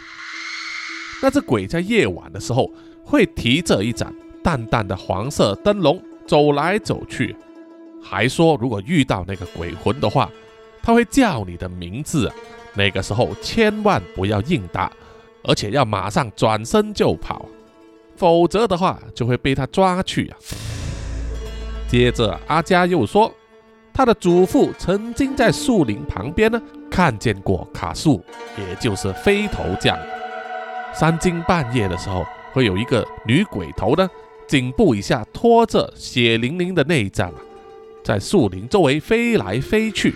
[1.21, 2.71] 那只鬼在夜晚的时候
[3.05, 4.15] 会提着一盏。
[4.45, 7.37] 淡淡的黄色灯笼走来走去，
[8.03, 10.29] 还说如果遇到那个鬼魂的话，
[10.83, 12.29] 他会叫你的名字。
[12.75, 14.91] 那个时候千万不要应答，
[15.45, 17.49] 而且要马上转身就跑，
[18.17, 20.37] 否则的话就会被他抓去啊。
[21.93, 23.31] 接着阿佳又说，
[23.93, 26.59] 他的祖父曾经在树林旁边呢
[26.91, 28.25] 看见过卡树，
[28.57, 29.95] 也就是飞头匠。
[30.95, 32.25] 三更半夜的时候，
[32.55, 34.09] 会有一个女鬼头呢。
[34.49, 37.37] 颈部以下拖着血淋淋的内脏啊，
[38.03, 40.15] 在树林周围飞来飞去。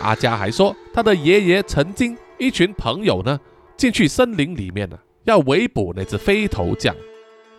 [0.00, 3.38] 阿佳还说，他的爷爷曾经一群朋友呢
[3.76, 6.96] 进去森林里面呢，要围捕那只飞头匠。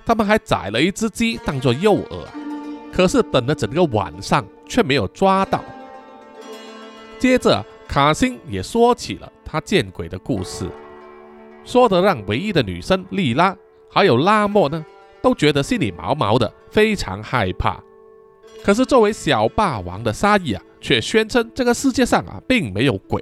[0.08, 2.26] 他们还宰了一只鸡当做诱饵，
[2.96, 5.62] 可是等了整个晚上却没有抓到。
[7.20, 10.66] 接着卡辛也说起了他见鬼的故事，
[11.66, 13.54] 说的让唯一的女生莉拉
[13.92, 14.86] 还有拉莫呢。
[15.22, 17.84] 都觉得心里毛毛的，非常害怕。
[18.64, 23.20] 可是作为小霸王的沙溢啊，却宣称这个世界上啊并没有鬼，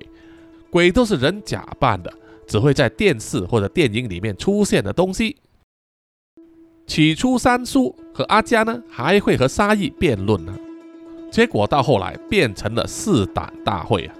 [0.69, 2.13] 鬼都是人假扮的，
[2.45, 5.37] 只会在电视或者电影里面出现的东西。
[6.85, 10.53] 起初三叔和阿佳呢还会和沙溢辩论呢，
[11.31, 14.13] 结果到后来变成了四胆大会啊。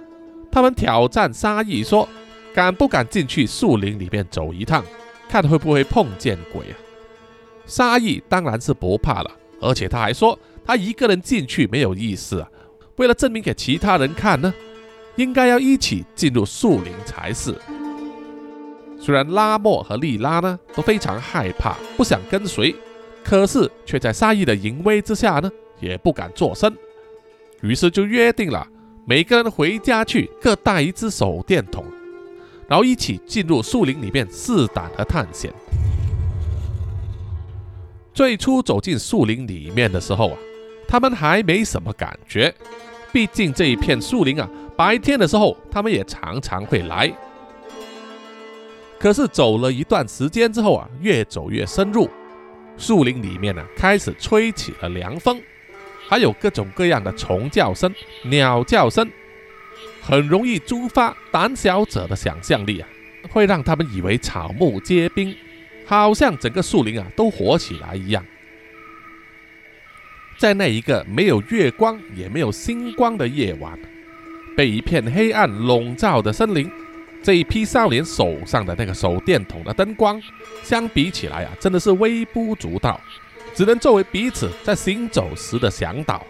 [0.50, 2.08] 他们挑战沙溢说，
[2.54, 4.84] 敢不敢进去树林里面走一趟，
[5.28, 6.74] 看会不会碰见鬼啊？
[7.66, 12.48] 沙溢当然是不怕了，而且他还说他一个人进去没有意思啊。
[12.96, 14.52] 为了证明给其他人看呢，
[15.16, 17.54] 应该要一起进入树林才是。
[19.04, 22.74] 虽然拉莫和莉拉呢都非常害怕，不想跟随，
[23.22, 26.74] 可是却在沙溢的淫威之下呢，也不敢作声。
[27.60, 28.66] 于是就约定了，
[29.04, 31.84] 每个人回家去各带一支手电筒，
[32.66, 35.52] 然后一起进入树林里面试胆和探险。
[38.14, 40.38] 最初走进树林里面的时候啊，
[40.88, 42.54] 他们还没什么感觉，
[43.12, 47.12] 毕竟这一片树林啊，白天的时候他们也常常会来。
[49.04, 52.08] 可是走了一段时间之后啊，越走越深入，
[52.78, 55.38] 树林里面呢开始吹起了凉风，
[56.08, 59.06] 还有各种各样的虫叫声、鸟叫声，
[60.00, 62.88] 很容易触发胆小者的想象力啊，
[63.30, 65.36] 会让他们以为草木皆兵。
[65.84, 68.24] 好像整个树林啊都活起来一样。
[70.38, 73.78] 在那一个没有月光也没有星光的夜晚，
[74.56, 76.72] 被一片黑暗笼罩的森林，
[77.24, 80.20] 这一批少年手上的那个手电筒的灯光，
[80.62, 83.00] 相比起来啊，真的是微不足道，
[83.54, 86.22] 只能作为彼此在行走时的向导。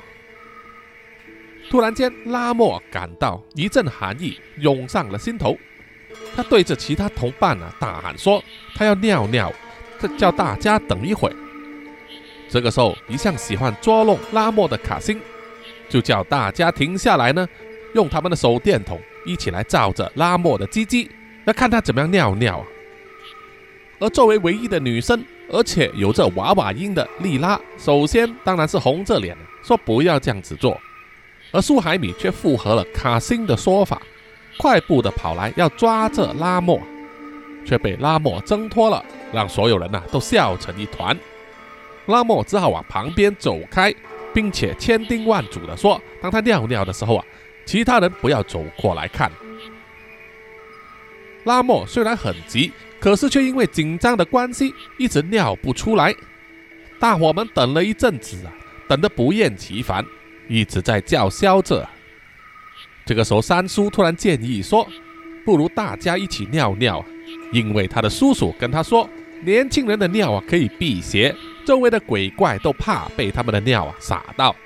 [1.68, 5.58] 突然间，拉莫感到一阵寒意涌上了心头。
[6.36, 8.40] 他对着其他同伴啊大喊说
[8.76, 9.52] ：“他要尿尿，
[9.98, 11.28] 他叫大家等一会。”
[12.48, 15.20] 这个时候，一向喜欢捉弄拉莫的卡辛
[15.88, 17.48] 就叫大家停下来呢，
[17.94, 21.10] 用他们的手电筒一起来照着拉莫的鸡鸡，
[21.44, 22.66] 要看他怎么样尿尿啊。
[24.00, 30.78] 而作为唯一的女生，而且有着娃娃音的莉拉，首先当然是红着脸说不要这样子做，
[31.52, 34.02] 而苏海米却附和了卡辛的说法，
[34.58, 36.80] 快步的跑来要抓着拉莫，
[37.64, 41.16] 却被拉莫挣脱了，让所有人呐都笑成一团。
[42.06, 43.94] 拉莫只好往旁边走开，
[44.34, 47.24] 并且千叮万嘱的说：“当他尿尿的时候啊，
[47.64, 49.30] 其他人不要走过来看。”
[51.44, 52.72] 拉莫虽然很急。
[53.00, 56.14] 可是却因为紧张的关系，一直尿不出来。
[56.98, 58.52] 大伙们等了一阵子啊，
[58.88, 60.02] 等得不厌其烦，
[60.48, 61.86] 一直在叫嚣着。
[63.04, 64.88] 这个时候，三叔突然建议说
[65.44, 67.04] ：“不如大家一起尿尿，
[67.52, 69.06] 因为他的叔叔跟他说，
[69.42, 74.56] 年轻人的尿啊可以辟邪，周围的鬼怪都怕被他们的尿啊洒到。”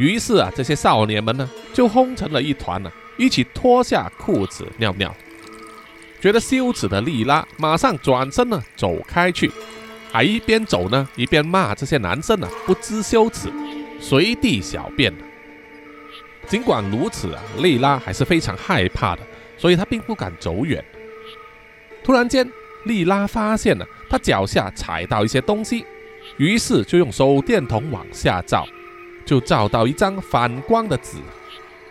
[0.00, 5.14] 于是啊，这些少年们呢就轰成了一团呢，一起脱下裤子尿尿。
[6.22, 9.52] 觉得羞耻的莉拉马上转身呢走开去，
[10.10, 13.52] 还一边走呢一边骂这些男生呢不知羞耻，
[14.00, 15.12] 随地小便。
[16.46, 19.20] 尽管如此啊，莉拉还是非常害怕的，
[19.58, 20.82] 所以她并不敢走远。
[22.02, 22.50] 突然间，
[22.84, 25.84] 莉拉发现了她脚下踩到一些东西，
[26.38, 28.66] 于是就用手电筒往下照，
[29.30, 31.16] 就照到一张反光的纸，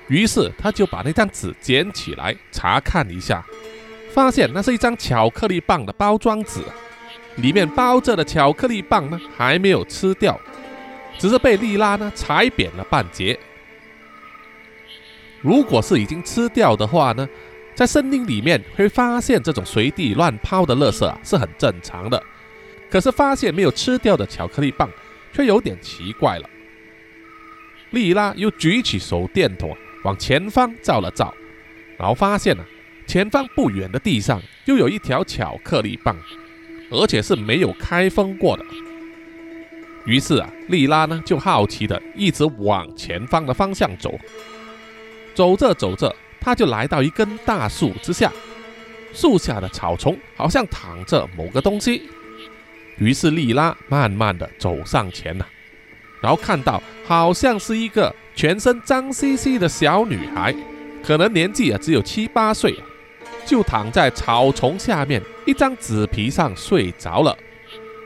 [0.09, 3.41] 于是他就把那张纸捡起来查看一下。
[4.11, 6.59] 发现那是一张巧克力棒的包装纸，
[7.37, 10.37] 里面包着的巧克力棒呢还没有吃掉，
[11.17, 13.39] 只是被莉拉呢踩扁了半截。
[15.39, 17.25] 如果是已经吃掉的话呢，
[17.73, 22.21] 在森林里面会发现这种随地乱抛的垃圾啊是很正常的，
[22.89, 24.89] 可是发现没有吃掉的巧克力棒
[25.31, 26.49] 却有点奇怪了。
[27.91, 31.33] 莉拉又举起手电筒往前方照了照，
[31.97, 32.63] 然后发现呢。
[33.07, 36.15] 前方不远的地上又有一条巧克力棒，
[36.91, 38.63] 而且是没有开封过的。
[40.05, 44.13] 于是啊，莉拉呢就好奇的一直往前方的方向走。
[45.33, 48.31] 走着走着，他就来到一根大树之下，
[49.11, 52.03] 树下的草丛好像躺着某个东西。
[52.99, 55.47] 于是莉拉慢慢的走上前了，
[56.21, 60.55] 然后看到好像是一个全身脏兮兮的小女孩，
[61.03, 62.75] 可能年纪啊只有七八岁。
[63.45, 67.35] 就躺在草丛下面一张纸皮上睡着了，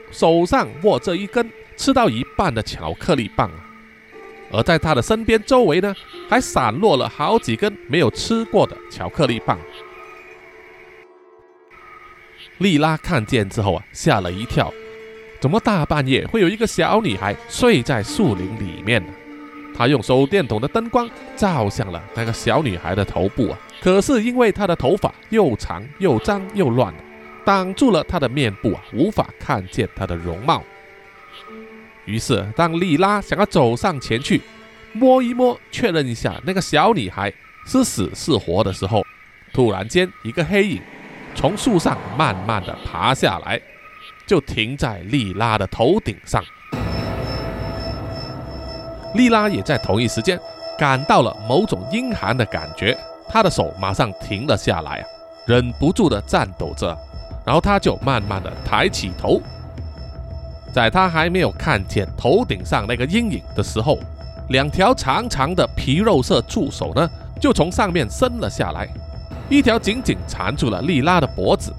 [0.09, 3.51] 手上握着一根吃到一半的巧克力棒，
[4.53, 5.93] 而在她的身边周围呢，
[6.29, 9.59] 还散落了好几根没有吃过的巧克力棒。
[12.59, 14.71] 莉拉看见之后啊，吓了一跳，
[15.43, 19.11] 怎么大半夜会有一个小女孩睡在树林里面呢？
[19.75, 26.93] 他用手电筒的灯光照向了那个小女孩的头部啊，可是因为她的头发又长又脏又乱，
[27.43, 30.63] 挡住了她的面部啊，无法看见她的容貌。
[32.05, 34.39] 于是，当莉拉想要走上前去
[34.93, 37.29] 摸一摸，确认一下那个小女孩
[37.65, 39.05] 是死是活的时候，
[39.51, 40.81] 突然间一个黑影
[41.35, 43.61] 从树上慢慢的爬下来，
[44.25, 46.43] 就停在莉拉的头顶上。
[49.15, 50.39] 莉拉也在同一时间
[50.77, 52.97] 感到了某种阴寒的感觉，
[53.29, 55.05] 她的手马上停了下来啊，
[55.45, 56.97] 忍不住的颤抖着，
[57.45, 59.39] 然后她就慢慢的抬起头，
[60.71, 63.99] 在她还没有看见头顶上那个阴影的时候，
[64.49, 67.07] 两条长长的皮肉色触手呢
[67.39, 68.89] 就从上面伸了下来，
[69.47, 71.71] 一条紧紧缠住了莉拉的脖子，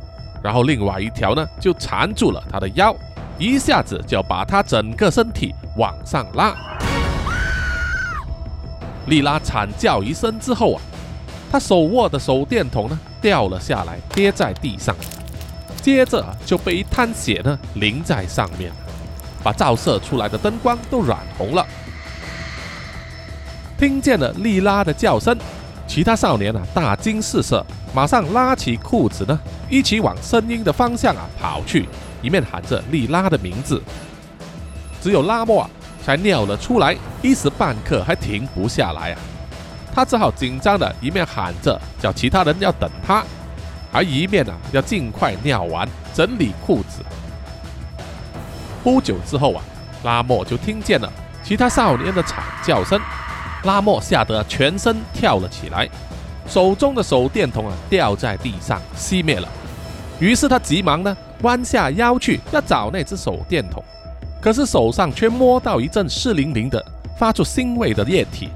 [0.44, 2.94] 然后另外一条呢就缠住了他的腰，
[3.38, 6.54] 一下子就把他整个身体往上拉。
[9.06, 10.82] 莉拉惨叫一声之后啊，
[11.50, 14.94] 她手握的手电筒呢掉了下来，跌在地上，
[15.80, 18.70] 接着就被一滩血呢淋在上面，
[19.42, 21.66] 把照射出来的灯光都染红了。
[23.78, 25.34] 听见了莉拉的叫声，
[25.86, 27.64] 其他少年啊大惊失色，
[27.94, 29.38] 马上拉起裤子呢，
[29.70, 31.88] 一起往声音的方向啊跑去，
[32.20, 33.80] 一面喊着莉拉的名字。
[35.00, 35.70] 只有拉莫啊。
[36.04, 39.18] 才尿了出来，一时半刻还停不下来啊！
[39.94, 43.24] 他只好紧张的一面喊着叫其他人要等他，
[43.90, 47.02] 而一面呢要尽快尿完整理裤子。
[48.82, 49.64] 不久之后啊，
[50.02, 51.10] 拉莫就听见了
[51.42, 53.00] 其他少年的惨叫声，
[53.62, 55.88] 拉莫吓得全身跳了起来，
[56.46, 59.48] 手中的手电筒啊掉在地上熄灭了。
[60.20, 63.82] 于是他急忙呢弯下腰去要找那只手电筒。
[64.40, 66.84] 可是手上却摸到一阵湿淋淋的、
[67.18, 68.50] 发出腥味的液体，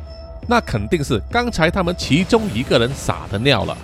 [0.46, 3.74] 那肯定是刚才他们其中一个人撒的尿了，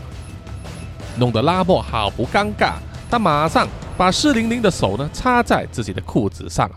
[1.16, 2.74] 弄得拉莫好不尴尬。
[3.10, 6.70] 他马上把湿淋淋的手呢插在自己的裤子上，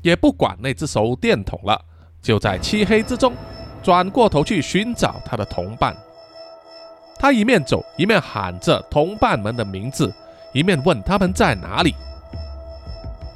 [0.00, 1.78] 也不管那只手电筒了，
[2.22, 3.34] 就在漆黑之中
[3.82, 5.94] 转过头去寻找他的同伴。
[7.18, 10.12] 他一面走一面喊着同伴们的名字，
[10.52, 11.94] 一面问他们在哪里。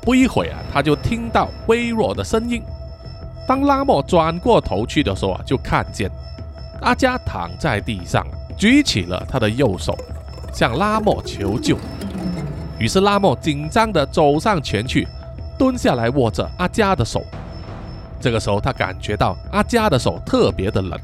[0.02, 2.62] 不一会啊，他就听到微弱的声音。
[3.46, 6.10] 当拉莫转过头去的时候啊，就看见
[6.82, 8.26] 阿加躺在地上，
[8.56, 9.96] 举起了他的右手，
[10.52, 11.76] 向拉莫求救。
[12.78, 15.06] 于是拉莫紧张地走上前去，
[15.58, 17.22] 蹲下来握着阿加的手。
[18.20, 20.98] 这个时候，他感觉到阿加的手特别的冷。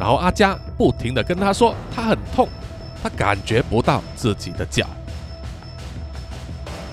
[0.00, 2.48] 然后阿加不停地跟他说，他很痛，
[3.02, 4.86] 他感觉不到自己的脚。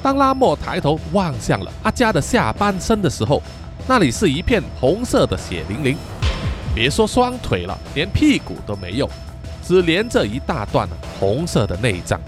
[0.04, 3.42] 当拉莫抬头望向了阿加的下半身的时候，
[3.88, 5.98] 那里是一片红色的血淋淋，
[6.76, 9.10] 别说双腿了，连屁股都没有，
[9.66, 10.86] 只连着一大段
[11.18, 12.20] 红色的内脏。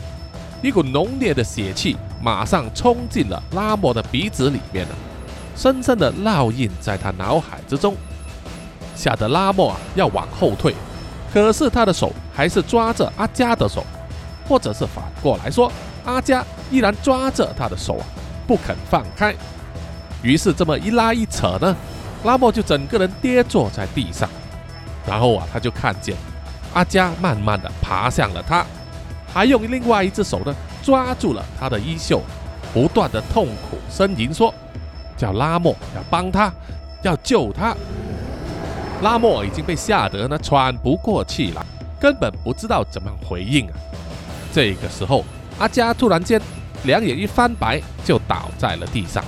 [0.61, 4.95] 一股浓烈的血气马上冲进了拉莫的鼻子里面了，
[5.57, 7.97] 深深的烙印在他脑海之中。
[8.99, 10.75] 吓得拉莫啊要往后退，
[11.33, 13.81] 可是他的手还是抓着阿加的手，
[14.45, 15.71] 或者是反过来说，
[16.03, 18.03] 阿加依然抓着他的手啊，
[18.45, 19.33] 不肯放开。
[20.21, 21.73] 于是这么一拉一扯呢，
[22.25, 24.29] 拉莫就整个人跌坐在地上。
[25.07, 26.13] 然后啊，他就看见
[26.73, 28.65] 阿加慢慢的爬向了他，
[29.33, 32.21] 还用另外一只手呢抓住了他的衣袖，
[32.73, 34.53] 不断的痛苦呻吟说，
[35.15, 36.51] 叫拉莫要帮他，
[37.01, 37.73] 要救他。
[39.01, 41.65] 拉莫已经被吓得呢喘不过气来，
[41.99, 43.73] 根本不知道怎么回应啊！
[44.51, 45.23] 这个时候，
[45.57, 46.41] 阿加突然间
[46.83, 49.23] 两眼一翻白，就倒在了地上，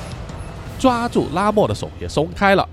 [0.78, 2.67] 抓住拉莫的手也松开了，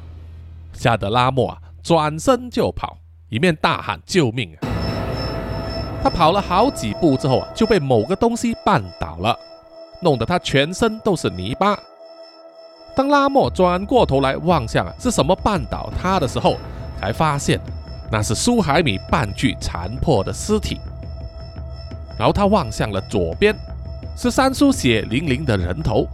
[0.73, 4.67] 吓得拉莫啊转身就跑，一面大喊救命啊！
[6.03, 9.39] 他跑了好几步之后啊，就被某个东西绊倒了，
[10.01, 11.79] 弄得他全身都是泥巴。
[12.97, 16.57] 当拉莫转过头来望向啊是什么绊倒他的时候，
[16.99, 17.61] 才发现
[18.11, 20.81] 那是苏海米半具残破的尸体，
[22.19, 23.55] 然后他望向了左边，
[24.17, 26.09] 是三叔血淋淋的人头，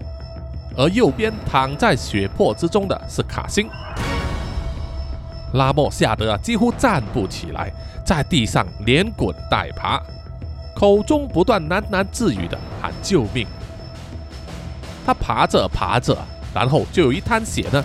[0.77, 3.69] 而右边躺在血泊之中的是卡辛。
[5.55, 7.71] 拉莫吓得几乎站不起来，
[8.05, 10.03] 在地上连滚带爬，
[10.75, 13.47] 口中不断喃喃自语的喊救命。
[15.07, 16.17] 他爬着爬着，
[16.53, 17.85] 然后就有一滩血呢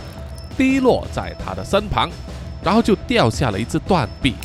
[0.58, 2.10] 滴落在他的身旁。
[2.64, 4.36] 然后就掉下了一只断臂。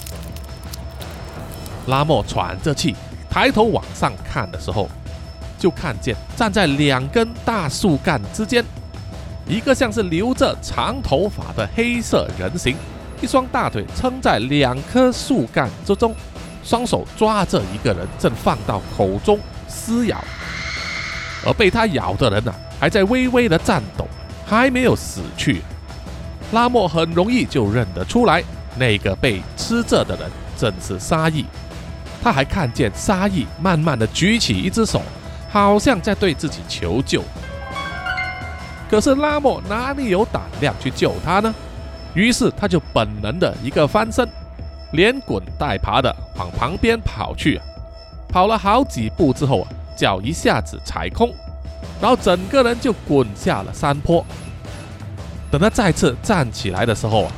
[1.87, 2.95] 拉莫喘着气，
[3.29, 4.89] 抬头往上看的时候，
[5.59, 8.65] 就看见站在两根大树干之间，
[9.47, 12.77] 一个像是留着长头发的黑色人形，
[13.21, 16.15] 一双大腿撑在两棵树干之中，
[16.63, 19.39] 双手抓着一个人，正放到口中
[19.69, 20.23] 撕咬。
[21.47, 24.09] 而被他咬的人呢，还在微微的颤抖，
[24.47, 25.61] 还没有死去。
[26.55, 28.43] 拉莫很容易就认得出来，
[28.79, 31.45] 那个被吃着的人正是沙溢。
[32.23, 35.03] 他还看见沙溢慢慢的举起一只手，
[35.51, 37.23] 好像在对自己求救。
[38.89, 41.53] 可是拉莫哪里有胆量去救他呢？
[42.15, 44.27] 于是他就本能的一个翻身，
[44.93, 47.61] 连滚带爬的往旁边跑去。
[48.29, 51.35] 跑了好几步之后啊，脚一下子踩空，
[52.01, 54.25] 然后整个人就滚下了山坡。
[55.55, 57.33] 等他再次站起来的时候啊，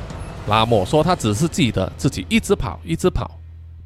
[0.47, 3.29] 拉莫说他只是记得自己一直跑，一直跑，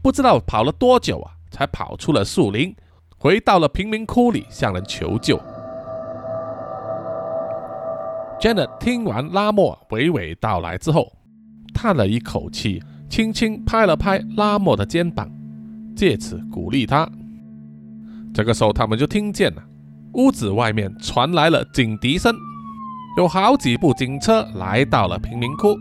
[0.02, 2.74] 不知道跑了多久啊，才跑出了树林，
[3.18, 5.38] 回到了贫民窟里向人求救。
[8.40, 11.12] Janet 听完拉莫娓娓道来之后，
[11.74, 15.30] 叹了一口气，轻轻拍了拍拉莫的肩膀，
[15.94, 17.06] 借此鼓励他。
[18.34, 19.62] 这个时候，他们就听见了
[20.14, 22.34] 屋子外面传来了警笛声。
[23.18, 25.78] 有好几部警车来到了贫民窟，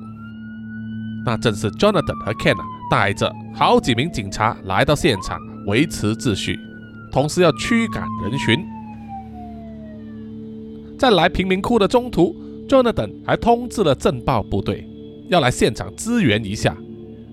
[1.24, 6.59] 那正是 Jonathan 和 Ken 啊，带着好几名警察来到现场维持秩序，
[7.12, 8.66] 同时要驱赶人群。
[10.99, 12.35] 在来贫民窟的中途
[12.68, 14.85] ，Jonathan 还通知了镇暴部队，
[15.28, 16.76] 要来现场支援一下，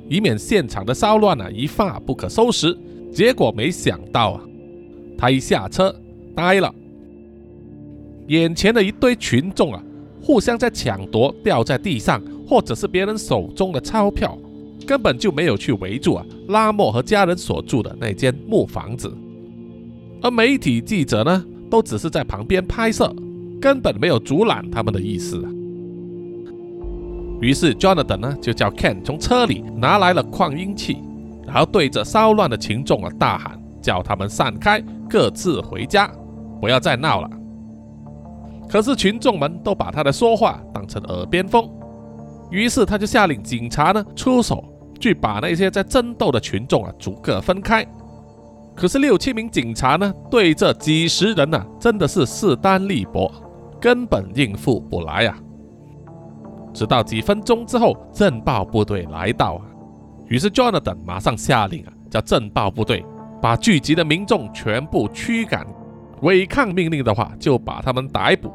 [0.07, 2.77] 以免现场的骚乱啊一发不可收拾。
[3.11, 4.41] 结果没想到啊，
[5.17, 5.93] 他一下车
[6.35, 6.71] 呆了，
[8.27, 9.83] 眼前的一堆群众啊。
[10.27, 14.37] 互相在抢夺掉在地上或者是别人手中的钞票，
[14.85, 19.09] 根本就没有去围住啊拉莫和家人所住的那间木房子。
[20.21, 23.09] 而媒体记者呢，都只是在旁边拍摄，
[23.61, 25.41] 根本没有阻拦他们的意思。
[27.39, 30.97] 于是 Jonathan 呢就叫 Ken 从车里拿来了扩音器，
[31.45, 36.11] 然后对着骚乱的群众啊大喊，叫他们散开，各自回家，
[36.59, 37.29] 不要再闹了。
[38.69, 41.69] 可是群众们都把他的说话当成耳边风，
[42.51, 44.63] 于是他就下令警察呢出手，
[44.99, 47.85] 去把那些在争斗的群众啊逐个分开。
[48.75, 53.31] 可是六七名警察呢对这几十人呢真的是势单力薄，
[53.79, 55.37] 根本应付不来呀。
[56.73, 59.61] 直到几分钟之后，镇暴部队来到啊，
[60.27, 63.03] 于是 Jonathan 马上下令啊，叫镇暴部队
[63.41, 65.65] 把聚集的民众全部驱赶。
[66.21, 68.51] 违抗命令的话，就把他们逮捕。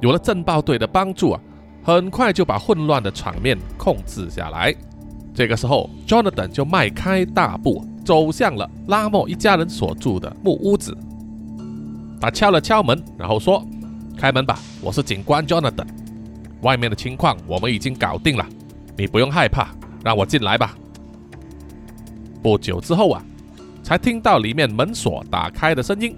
[0.00, 1.40] 有了镇暴队的帮助啊，
[1.82, 4.74] 很快就把混乱的场面控制下来。
[5.34, 10.96] 这个时候，Jonathan 就迈开大步走向了拉莫一家人所住的木屋子。
[12.20, 13.64] 他敲了敲门，然后说
[14.18, 15.86] ：“开门吧，我是警官 Jonathan。
[16.62, 18.44] 外面的情况我们已经搞定了，
[18.96, 19.68] 你不用害怕，
[20.04, 20.76] 让我进来吧。”
[22.42, 23.24] 不久之后啊。
[23.88, 26.14] 才听到里面门锁打开的声音，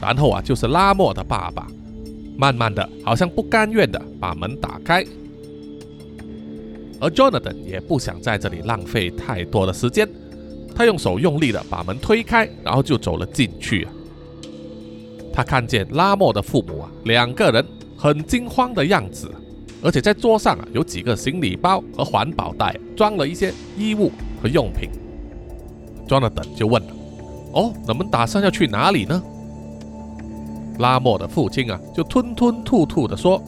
[0.00, 1.68] 然后啊，就是拉莫的爸爸，
[2.36, 5.06] 慢慢的，好像不甘愿的把门打开。
[6.98, 10.08] 而 Jonathan 也不想在这里浪费太多的时间，
[10.74, 13.92] 他用手用力的把门推开，然后就走了进去啊。
[15.32, 17.64] 他看见拉莫的父母啊，两个人
[17.96, 19.30] 很惊慌的样子，
[19.80, 24.10] 而且在桌上啊有几个行李包和环保袋，装了一些衣物
[24.42, 24.90] 和用品。
[26.06, 26.88] 庄纳等就问了
[27.52, 29.22] ：“哦，你们打算要去哪里呢？”
[30.78, 33.40] 拉莫的父亲啊，就吞吞吐吐的说：“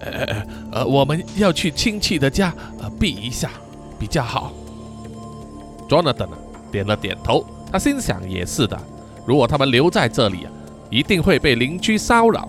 [0.00, 3.50] 呃呃呃，我们要去亲戚的家，呃，避一下
[3.98, 4.52] 比较好。
[5.88, 6.36] 庄纳等啊，
[6.70, 8.78] 点了点头，他心想也是的，
[9.24, 10.52] 如果他们留在这里啊，
[10.90, 12.48] 一定会被邻居骚扰，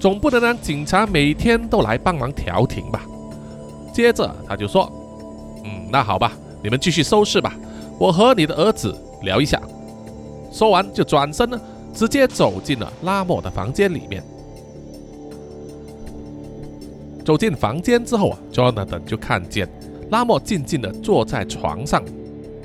[0.00, 3.02] 总不能让警察每天都来帮忙调停吧。
[3.92, 4.90] 接着他就说
[5.64, 6.32] ：“嗯，那好吧，
[6.62, 7.54] 你们继续收拾吧。”
[8.02, 8.92] 我和你的儿子
[9.22, 9.62] 聊一下。
[10.50, 11.60] 说完，就转身呢，
[11.94, 14.20] 直接走进了拉莫的房间里面。
[17.24, 19.68] 走进房间之后啊，Jonathan 就看见
[20.10, 22.02] 拉莫静静的坐在床上，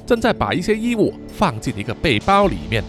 [0.08, 2.84] 正在把一些衣物放进一个背包里面。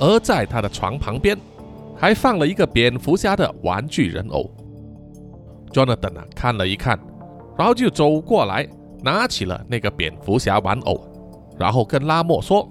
[0.00, 1.38] 而在他的床旁边，
[1.96, 4.50] 还放了一个蝙蝠侠的玩具人偶。
[5.72, 6.98] Jonathan 啊，看了一看，
[7.56, 8.68] 然后就走过来，
[9.04, 11.00] 拿起了那个蝙蝠侠玩偶。
[11.58, 12.68] 然后跟拉莫说：“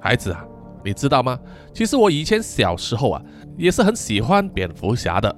[0.00, 0.44] 孩子啊，
[0.84, 1.38] 你知道吗？
[1.74, 3.22] 其实我以前小时候啊，
[3.56, 5.34] 也是很喜欢蝙蝠侠的。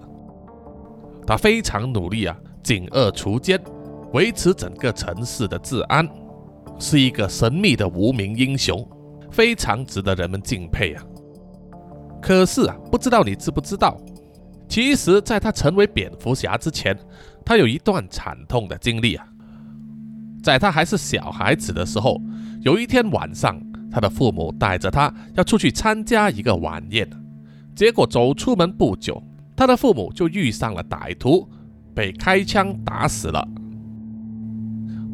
[1.27, 3.61] 他非常努力啊，警恶除奸，
[4.13, 6.09] 维持整个城市的治安，
[6.79, 8.87] 是一个神秘的无名英雄，
[9.31, 11.03] 非常值得人们敬佩啊。
[12.21, 13.97] 可是啊，不知道你知不知道，
[14.69, 16.97] 其实在他成为蝙蝠侠之前，
[17.45, 19.27] 他有一段惨痛的经历啊。
[20.43, 22.21] 在他还是小孩子的时候。”
[22.63, 27.11] 有一天晚上，他的父母带着他要出去参加一个晚宴，
[27.75, 29.21] 结果走出门不久，
[29.57, 31.49] 他的父母就遇上了歹徒，
[31.93, 33.45] 被开枪打死了。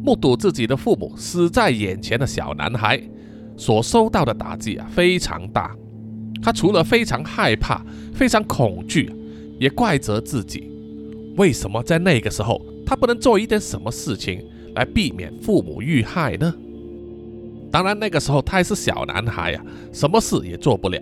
[0.03, 3.01] 目睹自己的父母死在眼前的小男孩，
[3.57, 5.75] 所受到的打击啊非常大。
[6.39, 9.11] 他除了非常害怕、非常恐惧，
[9.59, 10.69] 也怪责自己，
[11.35, 14.45] 为什么在那个时候他不能做一点什么事情
[14.79, 16.53] 来避免父母遇害呢？
[17.69, 19.61] 当然，那个时候他还是小男孩呀，
[19.91, 20.99] 什么事也做不了。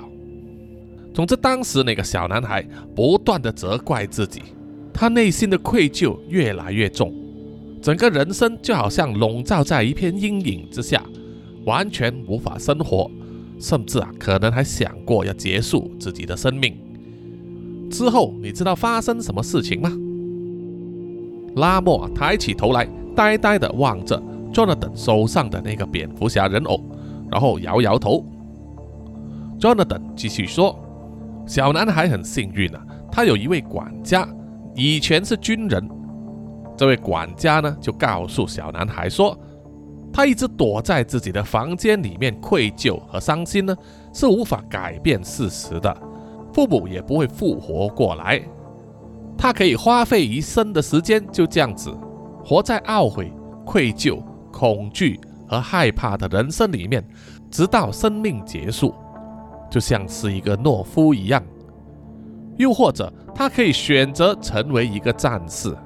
[1.14, 4.42] 总之，当时那个小男孩不断的责怪自己，
[4.92, 7.14] 他内心的愧疚越来越重，
[7.80, 11.06] 整个人生就好像笼罩在一片阴影之下，
[11.66, 13.10] 完全无法生活，
[13.60, 16.76] 甚至啊，可能还想过要结束自己的生命。
[17.92, 19.96] 之后，你知道发生什么事情吗？
[21.56, 22.88] 拉莫抬起头来，
[23.18, 24.22] 呆呆的望着。
[24.54, 26.80] Jonathan 手上的那个蝙蝠侠人偶，
[27.30, 28.24] 然后摇摇头。
[29.60, 30.78] Jonathan 继续说
[31.46, 34.28] ：“小男孩很幸运啊，他有一位管家，
[34.74, 35.90] 以前是军人。
[36.76, 39.38] 这位管家呢，就告诉小男孩说，
[40.14, 43.76] 他一直躲在自己的房间里面，愧疚和伤心呢，
[44.14, 45.96] 是无法改变事实的，
[46.54, 48.42] 父母也不会复活过来。
[49.38, 51.96] 他可以花费一生的时间，就这样子
[52.48, 53.30] 活在懊悔、
[53.66, 57.08] 愧疚。”恐惧和害怕的人生里面，
[57.52, 58.92] 直到生命结束，
[59.70, 61.44] 就像是一个懦夫一样。
[62.58, 65.78] 又或者，他可以选择成为一个战士，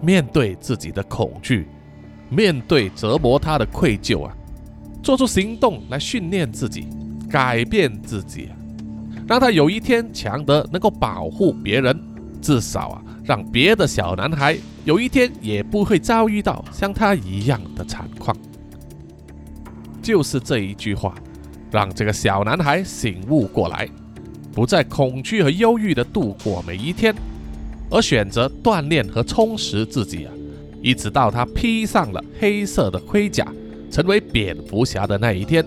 [0.00, 1.68] 面对自己的恐惧，
[2.30, 4.34] 面对折磨他的愧疚啊，
[5.02, 6.88] 做出行动来训练自己，
[7.28, 8.48] 改变自己，
[9.26, 12.00] 让他有一天强得能够保护别人，
[12.40, 14.56] 至少啊，让别的小男孩
[14.86, 18.34] 有一天也不会遭遇到像他一样的惨况。
[20.00, 21.14] 就是这一句话，
[21.70, 23.86] 让这个小男孩醒悟过来，
[24.50, 27.14] 不再恐惧和忧郁的度过每一天，
[27.90, 30.32] 而选择锻炼和充实自己啊，
[30.80, 33.46] 一直到他披上了黑色的盔甲，
[33.90, 35.62] 成为蝙蝠侠的那一天。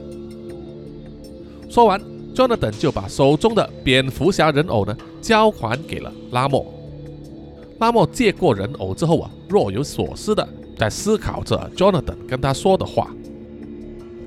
[1.70, 2.01] 说完
[2.34, 6.81] ，Jonathan 就把手中的蝙蝠侠人偶呢交还给了拉莫。
[7.82, 13.10] 拉莫借过人偶之后啊，若有所思的在思考着 Jonathan 跟他说的话。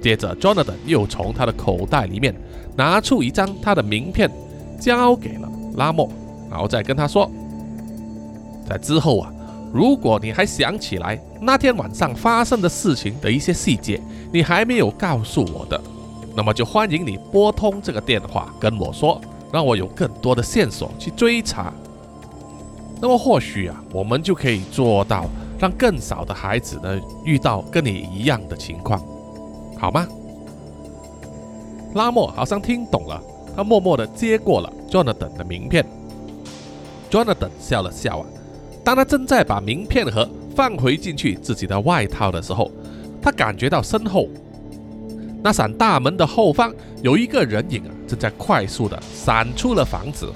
[0.03, 2.35] 接着，Jonathan 又从他的口袋里面
[2.77, 4.29] 拿出一张他的名片，
[4.81, 6.11] 交给了拉莫，
[6.51, 7.31] 然后再跟他说
[8.69, 9.33] ：“在之后啊，
[9.73, 14.01] 如果你还想起来那天晚上发生的事情的一些细节，
[14.33, 15.81] 你还没有告诉我的，
[16.35, 19.21] 那么就欢迎你拨通这个电话跟我说，
[19.53, 21.73] 让我有更多的线索去追查。
[23.01, 25.27] 那么或许啊，我们就可以做到
[25.59, 29.01] 让更少的孩子呢遇到跟你一样的情况。”
[29.79, 30.07] 好吗？
[31.95, 33.23] 拉莫好像听懂了，
[33.55, 35.85] 他默默的接过了 Jonathan 的名片。
[37.11, 38.27] Jonathan 笑了笑啊，
[38.83, 42.71] 当他正在把名片盒放回进去自己的外套的时候，
[43.23, 44.29] 他感觉到身后
[45.43, 46.73] 那扇大门的后方
[47.03, 50.33] 有一个人影啊，正在快速的闪出了房子。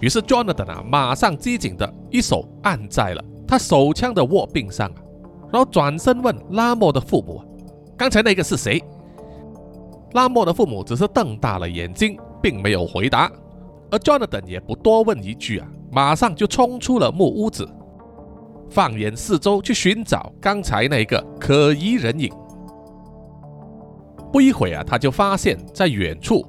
[0.00, 4.96] 于是 Jonathan 啊，马上机警的一手按在了他手枪的握柄上啊，
[5.52, 7.42] 然后转身问拉莫的父母。
[7.96, 8.82] 刚才那个是谁？
[10.12, 13.30] 拉莫的父母只是瞪大了眼睛，并没有回答。
[13.90, 17.68] 而 Jonathan 也不多问一句啊，马上就冲出了木屋子，
[18.70, 22.32] 放眼四周去寻找刚才那个可疑人影。
[24.32, 26.46] 不一会啊，他就发现，在远处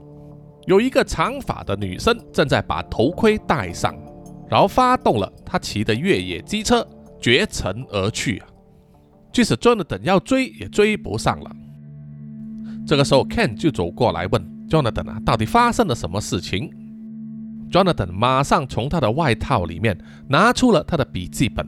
[0.66, 3.96] 有一个长发的女生正在把头盔戴上，
[4.50, 6.88] 然后发动了她骑的越野机车，
[7.20, 8.48] 绝尘而去啊。
[9.32, 11.52] 即使 Jonathan 要追也追不上了。
[12.86, 16.70] 这个时候，Ken 就走过来问 Jonathan 啊，到底发生了什么事情
[17.72, 19.98] ？Jonathan 马上从他的外套里面
[20.28, 21.66] 拿出了他的笔记本，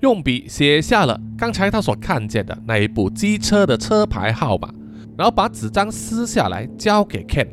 [0.00, 4.72] 用笔写下了刚才他所看见的那一部机车的车牌号码，
[5.18, 7.48] 然后把纸张撕下来交给 Ken，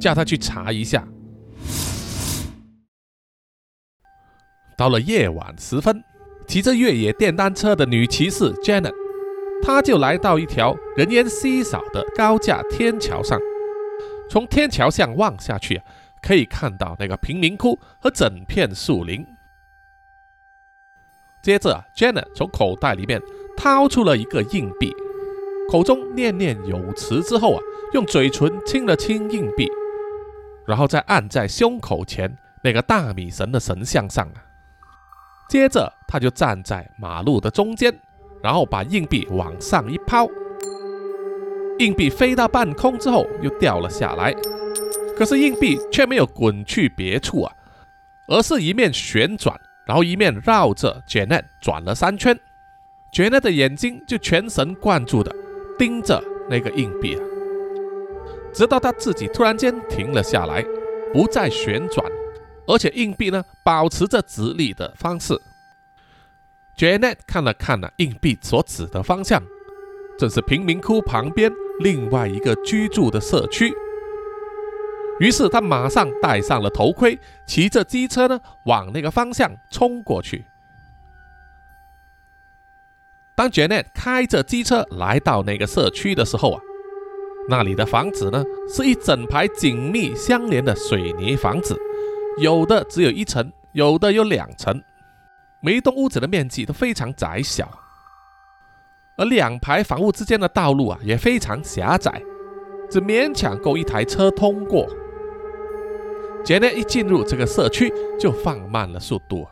[0.00, 1.06] 叫他去查一下。
[4.76, 6.02] 到了夜晚时分。
[6.48, 8.92] 骑着越野电单车的女骑士 Janet，
[9.62, 13.38] 她就来到一条人烟稀少的高架天桥上。
[14.28, 15.80] 从天桥上望下去，
[16.20, 19.24] 可以看到那个贫民窟和整片树林。
[21.40, 23.22] 接着，Janet 从口袋里面
[23.56, 24.92] 掏出了一个硬币，
[25.70, 29.70] 口中念念有词之后啊，用嘴唇亲了亲硬币，
[30.70, 34.38] 然后再按在胸口前那个大米神的神像上啊。
[35.48, 37.92] 接着，他就站在马路的中间，
[38.40, 40.28] 然后把硬币往上一抛，
[41.80, 44.32] 硬币飞到半空之后又掉了下来。
[45.18, 47.52] 可是硬币却没有滚去别处啊，
[48.28, 52.38] 而是一面旋转，然后一面绕着 Janet 转了三圈。
[53.10, 55.34] 卷奈的眼睛就全神贯注的
[55.76, 57.20] 盯着那个硬币啊，
[58.52, 60.64] 直到他自己突然间停了下来，
[61.12, 62.04] 不再旋转。
[62.66, 65.40] 而且硬币呢，保持着直立的方式。
[66.76, 69.42] Janet 看了看了，硬币所指的方向，
[70.18, 73.74] 正是贫民窟旁边另外一个居住的社区。
[75.18, 80.44] 于是他马上戴上了头盔，骑着机车呢，往那个方向冲过去。
[83.34, 86.62] 当 Janet 开着机车来到那个社区的时候啊，
[87.50, 91.76] 那里的房子呢，是一整排紧密相连的水泥房子。
[92.38, 94.80] 有的只有一层，有的有两层，
[95.60, 97.68] 每一栋屋子的面积都非常窄小，
[99.16, 102.22] 而两排房屋之间的道路啊也非常狭窄，
[102.88, 104.88] 只勉强够一台车通过。
[106.44, 109.46] 杰内一进入这个社区就放慢了速度，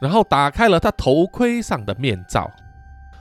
[0.00, 2.50] 然后打开了他头盔上的面罩，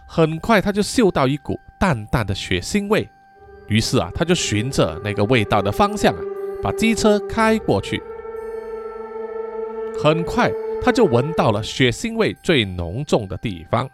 [0.07, 3.07] 很快他就嗅到一股淡淡的血腥味，
[3.67, 6.21] 于是啊他就循着那个味道的方向啊
[6.61, 8.01] 把机车开过去。
[10.01, 10.51] 很快，
[10.81, 13.89] 他就闻到了血腥味最浓重的地方，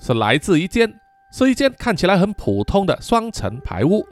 [0.00, 0.92] 是来自一间
[1.30, 4.06] 是一间看起来很普通的双层排屋。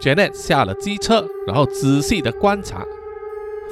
[0.00, 2.86] Janet 下了机车，然后仔细的观察，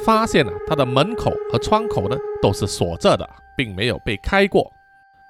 [0.05, 4.71] 发现啊，它的门口和窗口呢都是锁着的，并没有被开过。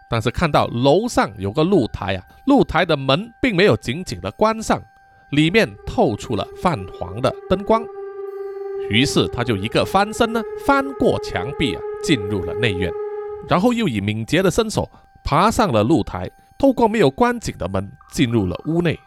[0.09, 4.83] 但是看到楼上有个露台啊，露台的门并没有紧紧的关上，
[5.31, 7.85] 里面透出了泛黄的灯光。
[8.89, 12.91] 于是他就一个翻身呢，翻过墙壁啊，进入了内院，
[13.49, 14.91] 然后又以敏捷的身手
[15.23, 18.99] 爬上了露台，透过没有关紧的门进入了屋内。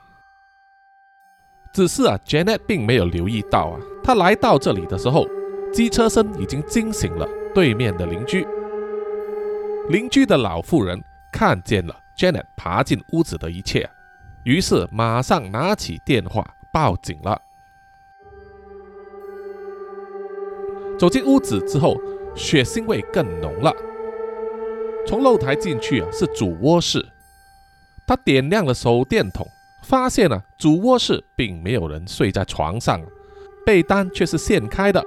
[1.73, 5.25] 只是啊，Janet 并没有留意到啊，他来到这里的时候，
[5.73, 8.45] 机车声已经惊醒了对面的邻居。
[9.89, 11.01] 邻居的老妇人
[11.31, 13.89] 看见了 Janet 爬进屋子的一切，
[14.43, 17.41] 于是马上拿起电话报警了。
[20.97, 21.99] 走进屋子之后，
[22.35, 23.73] 血腥味更浓了。
[25.07, 27.03] 从露台进去啊，是主卧室。
[28.05, 29.47] 他点亮了手电筒，
[29.83, 33.01] 发现了主卧室并没有人睡在床上，
[33.65, 35.03] 被单却是掀开的。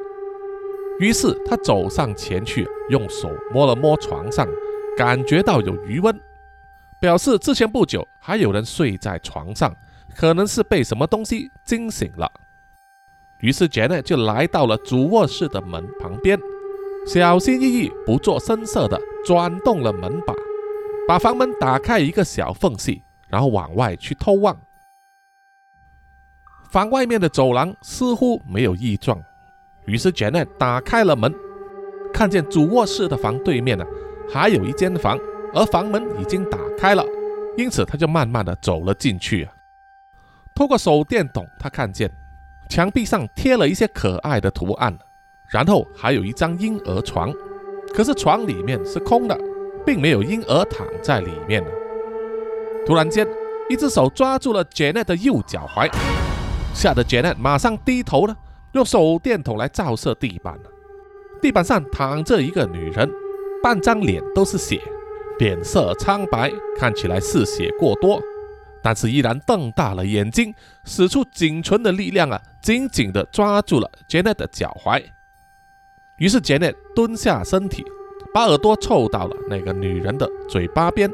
[0.99, 4.49] 于是他走上前去，用手摸了摸床上，
[4.97, 6.19] 感觉到有余温，
[7.01, 9.75] 表示之前不久还有人睡在床上，
[10.15, 12.31] 可能是被什么东西惊醒了。
[13.41, 16.39] 于是 Janet 就来到了主卧室的门旁边，
[17.07, 20.35] 小心翼翼、不做声色的转动了门把，
[21.07, 24.57] 把房门打开一个小缝隙，然后往外去偷望。
[26.71, 29.21] 房外面的走廊似乎没有异状，
[29.87, 31.35] 于是 Janet 打开了门，
[32.13, 33.85] 看见主卧室的房对面呢，
[34.33, 35.19] 还有一间房，
[35.53, 37.05] 而房门已经打开了，
[37.57, 39.49] 因此他就慢慢的走了进去。
[40.55, 42.11] 透过手电筒，他看见。
[42.71, 44.97] 墙壁上贴了一些可爱的图案，
[45.51, 47.31] 然后还有一张婴儿床，
[47.95, 49.39] 可是床里面是空的，
[49.85, 51.63] 并没有婴儿躺在里面。
[52.87, 53.29] 突然间，
[53.69, 55.91] 一只手抓住了 Janet 的右脚踝，
[56.73, 58.35] 吓得 Janet 马上低头了，
[58.73, 60.59] 用手电筒来照射地板。
[61.43, 63.11] 地板上躺着一个女人，
[63.65, 64.79] 半张脸都是血，
[65.39, 68.21] 脸色苍白，看起来是血过多。
[68.83, 70.55] 但是依然瞪大了眼睛，
[70.85, 75.03] 使出仅存的力量啊，紧紧地抓住了 Janet 的脚踝。
[76.19, 77.83] 于是 Janet 蹲下身体，
[78.35, 81.11] 把耳朵凑到了那个女人的嘴巴边，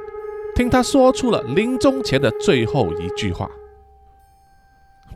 [0.56, 3.48] 听她说出了临终前的最后一句话。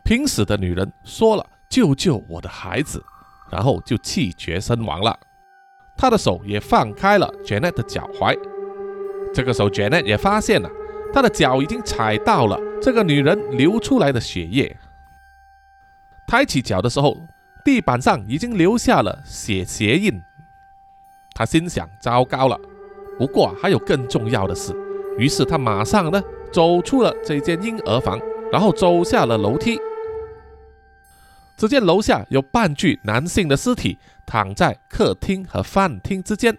[0.05, 3.03] 濒死的女人说了：“救救我的孩子！”
[3.51, 5.19] 然后就气绝身亡了。
[5.97, 8.37] 他的手也放开了 Janet 的脚踝。
[9.33, 10.69] 这个时候，Janet 也发现了。
[11.13, 14.75] 他的脚已经踩到了这个女人流出来的血液。
[16.27, 17.15] 抬起脚的时候，
[17.63, 20.21] 地板上已经留下了血鞋印。
[21.33, 22.59] 他心想：糟糕了！
[23.17, 24.75] 不过还有更重要的事。
[25.17, 26.21] 于是他马上呢
[26.51, 28.19] 走出了这间婴儿房，
[28.51, 29.79] 然后走下了楼梯。
[31.57, 36.57] 只见楼下有半具男性的尸体躺在客厅和饭厅之间，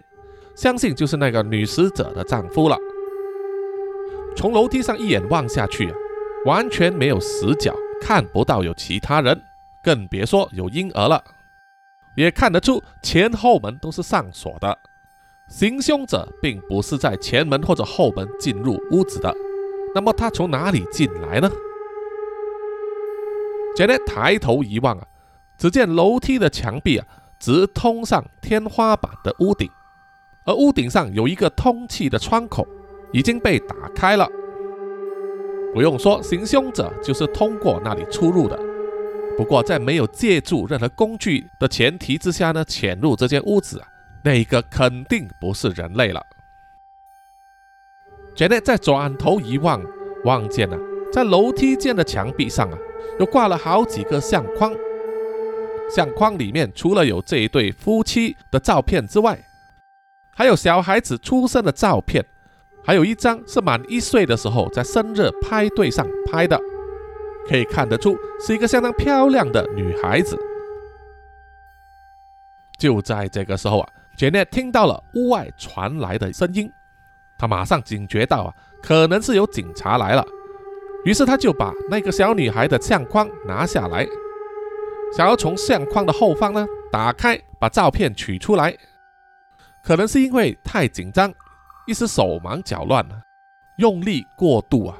[0.55, 2.77] 相信就是那个女死者的丈夫了。
[4.35, 5.93] 从楼梯上一眼望下去，
[6.45, 9.39] 完全没有死角，看不到有其他人，
[9.83, 11.23] 更别说有婴儿了。
[12.15, 14.75] 也看得出前后门都是上锁的，
[15.47, 19.31] 行凶者并不是在前门或者后门进入屋子的。
[19.93, 21.51] 那么他从哪里进来呢？
[23.77, 25.05] 杰内抬头一望啊，
[25.55, 27.05] 只见楼梯的墙壁啊
[27.37, 29.69] 直通上天花板的屋顶，
[30.45, 32.67] 而屋顶上有一个通气的窗口。
[33.13, 34.27] 已经被打开了，
[35.73, 38.59] 不用说，行凶者就是通过那里出入的。
[39.37, 43.87] 不过，在没有借助任何工具的前提之下呢，潜入这间屋子啊，
[44.25, 46.21] 那一个肯定不是人类了。
[48.35, 49.81] 杰内再转头一望，
[50.25, 50.77] 望见了
[51.13, 52.77] 在楼梯间的墙壁上啊，
[53.19, 54.73] 又挂了好几个相框，
[55.89, 59.39] 相框里面除了有这一对夫妻的照片之外，
[60.35, 62.23] 还有小孩子出生的照片。
[62.85, 66.57] 还有一张是满一岁的时候在生日派对上拍的，
[67.49, 70.37] 可以看得出是一个相当漂亮的女孩子。
[72.77, 76.71] 就在这个时候啊，杰内听到了屋外传来的声音，
[77.37, 80.25] 他马上警觉到啊，可能是有警察来了，
[81.07, 84.05] 于是他就把那个小女孩的相框拿下来，
[85.15, 88.75] 想要从相框的后方呢打开，把照片取出来，
[89.81, 91.33] 可能是因为太紧张。
[91.85, 93.07] 一时手忙脚乱
[93.77, 94.97] 用力过度啊，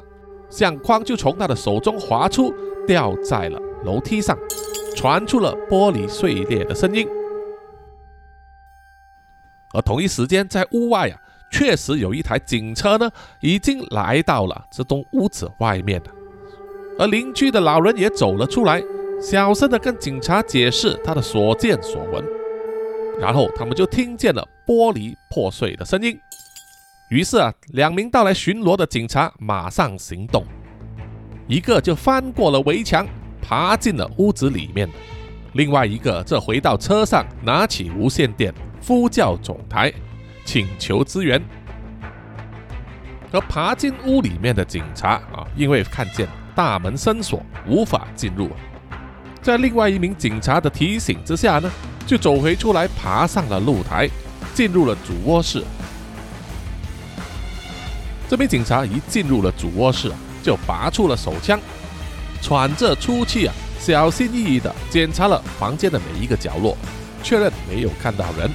[0.50, 2.54] 相框就从他的手中滑出，
[2.88, 4.38] 掉在了楼梯上，
[4.96, 7.06] 传出了玻璃碎裂的声音。
[9.74, 16.12] 而同一时间，在屋外啊，确实有一台警车呢，已经来到了这栋屋子外面了。
[17.00, 18.82] 而邻居的老人也走了出来，
[19.22, 22.24] 小声的跟警察解释他的所见所闻。
[23.20, 26.20] 然后他们就听见了玻璃破碎的声音。
[27.10, 30.44] 于是啊，两名到来巡逻的警察马上行动，
[31.48, 33.08] 一个就翻过了围墙，
[33.42, 34.90] 爬进了屋子里面，
[35.54, 38.54] 另外一个则回到车上，拿起无线电
[38.86, 39.92] 呼叫总台，
[40.48, 41.40] 请求支援。
[43.34, 46.26] 而爬进屋里面的警察啊，因为看见
[46.56, 48.50] 大门深锁，无法进入，
[49.42, 51.70] 在另外一名警察的提醒之下呢，
[52.08, 54.10] 就走回出来，爬上了露台，
[54.54, 55.62] 进入了主卧室。
[58.30, 61.60] 这名警察一进入了主卧室啊，就拔出了手枪，
[62.42, 66.78] 喘着粗气啊，小心翼翼地检查了房间的每一个角落，
[67.22, 68.50] 确认没有看到人，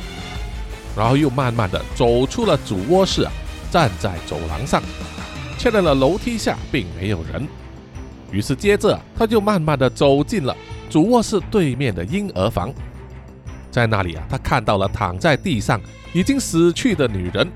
[0.97, 3.33] 然后又慢慢的走出了主卧室啊。
[3.71, 4.83] 站在走廊上，
[5.57, 7.49] 确认了楼梯下并没有人，
[8.31, 10.55] 于是接着他就慢慢的走进了
[10.91, 12.71] 主卧室对面的婴儿房，
[13.71, 15.81] 在那里啊，他看到了躺在地上
[16.13, 17.51] 已经死去的女人，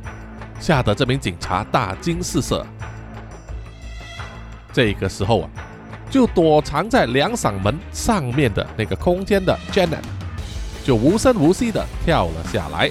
[0.59, 2.67] 吓得这名警察大惊失色。
[4.73, 5.51] 这个时候啊，
[6.09, 9.99] 就躲藏在两扇门上面的那个空间的 Janet，
[10.83, 12.91] 就无声无息的跳了下来，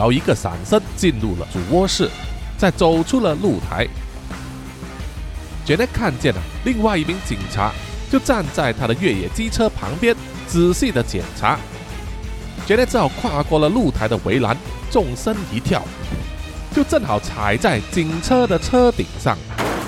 [0.00, 2.08] 然后一个闪身进入了主卧室。
[2.56, 3.86] 再走出了露台，
[5.62, 7.70] 杰内看见了另外一名警察，
[8.10, 11.58] 就站在他的越野机车旁边，仔细的检查。
[12.66, 14.56] 杰内只好跨过了露台的围栏，
[14.90, 15.82] 纵身一跳，
[16.74, 19.36] 就正好踩在警车的车顶上，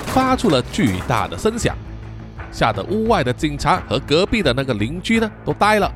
[0.07, 1.75] 发出了巨大的声响，
[2.51, 5.91] 吓得屋外的警察和隔壁的那个邻居呢都呆了。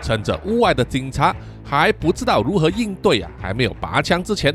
[0.00, 1.36] 趁着屋外的警察
[1.70, 4.52] 还不知道如何应对啊，还没有拔枪之前。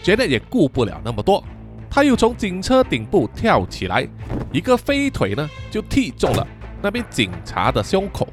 [0.00, 1.42] 杰内也顾不了那么多，
[1.90, 4.06] 他又从警车顶部跳起来，
[4.52, 6.46] 一个飞腿呢就踢中了
[6.80, 8.28] 那边警察的胸口，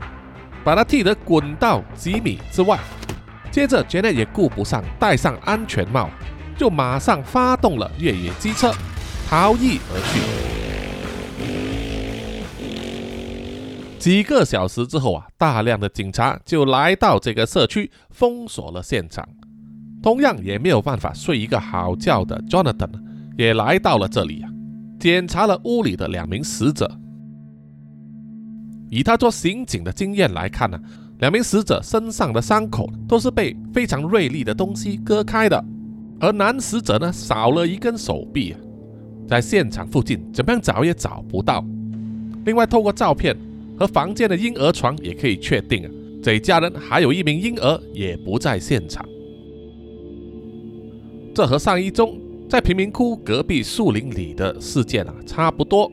[0.64, 2.78] 把他踢得滚到几米之外。
[3.50, 6.08] 接着杰内也顾不上戴上安全帽，
[6.56, 8.72] 就马上发动了越野机车
[9.28, 10.67] 逃逸而去。
[14.00, 19.28] 几个小时之后啊，大量的警察就来到这个社区，封锁了现场。
[20.02, 22.90] 同样也没有办法睡一个好觉的 Jonathan
[23.38, 24.50] 也来到了这里啊，
[25.00, 26.90] 检查了屋里的两名死者。
[28.90, 30.80] 以他做刑警的经验来看呢，
[31.20, 35.62] 两名死者身上的伤口都是被非常锐利的东西割开的，
[36.20, 38.60] 而男死者呢少了一根手臂，啊
[39.28, 41.66] 在现场附近怎么样找也找不到。
[42.46, 43.36] 另外，透过照片
[43.78, 45.92] 和房间的婴儿床也可以确定啊，
[46.24, 49.08] 这一家人还有一名婴儿也不在现场。
[51.34, 52.20] 这和上一宗
[52.50, 55.92] 在贫民窟隔壁树林里的事件啊差不多，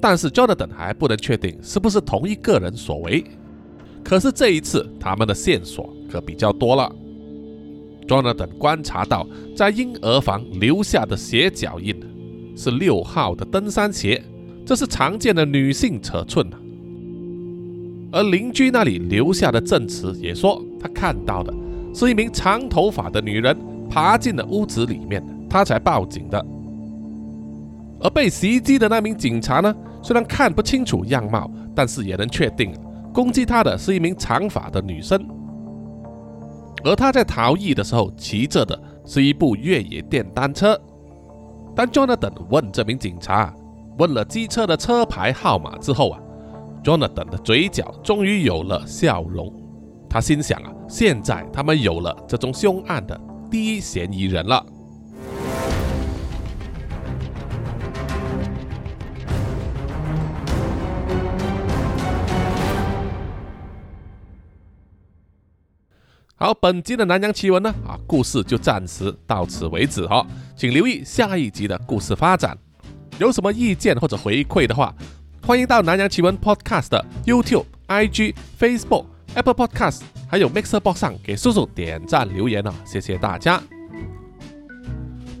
[0.00, 3.24] 但是 Jonathan 还不能确定是不是同一个人所为。
[4.04, 6.94] 可是这一次他们的线索可比较多了。
[8.06, 9.26] Jonathan 观察到，
[9.56, 11.94] 在婴儿房留下的鞋脚印
[12.56, 14.22] 是六号的登山鞋，
[14.66, 16.60] 这是常见的女性尺寸啊
[18.12, 21.52] 而邻居那里留下的证词也说，他看到的
[21.94, 23.56] 是一名长头发的女人。
[23.90, 26.42] 爬进了屋子里面，他才报警的。
[28.00, 32.72] 而被袭击的那名警察呢，虽然看不清楚样貌，但是也能确定
[33.12, 35.22] 攻击他的是一名长发的女生。
[36.84, 40.74] 而他在逃逸的时候骑着的是一部越野电单车。
[41.76, 43.54] 当 Jonathan 问这名警察
[43.98, 46.18] 问了机车的车牌号码之后啊
[46.82, 49.52] ，Jonathan 的嘴角终于有了笑容。
[50.08, 53.18] 他心想啊，现在他们有了这宗凶案的。
[53.50, 54.64] 第一嫌疑人了。
[66.34, 70.26] 好，本集的南洋奇闻呢，啊，故事就暂时到此为止哈，
[70.56, 72.58] 请留意下一集的故事发展。
[73.18, 74.92] 有什么意见或者回馈的话，
[75.44, 80.02] 欢迎到南洋奇闻 Podcast、YouTube、IG、Facebook、Apple Podcast。
[80.28, 83.60] 还有 Mixer Box 上给叔叔点赞留言啊，谢谢大家。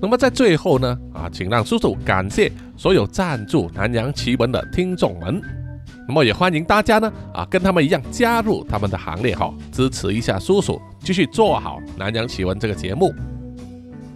[0.00, 5.40] 那么在最后呢，啊，请让叔叔感谢所有赞助南洋奇闻的听众们。
[6.08, 13.14] 那么也欢迎大家呢，啊，跟他们一样加入他们的行列哈，支持一下叔叔，继续做好南洋奇闻这个节目。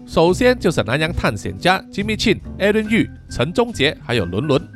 [0.05, 4.76] 首先就是南洋探险家吉米庆、艾伦玉、陈忠杰，还有伦伦。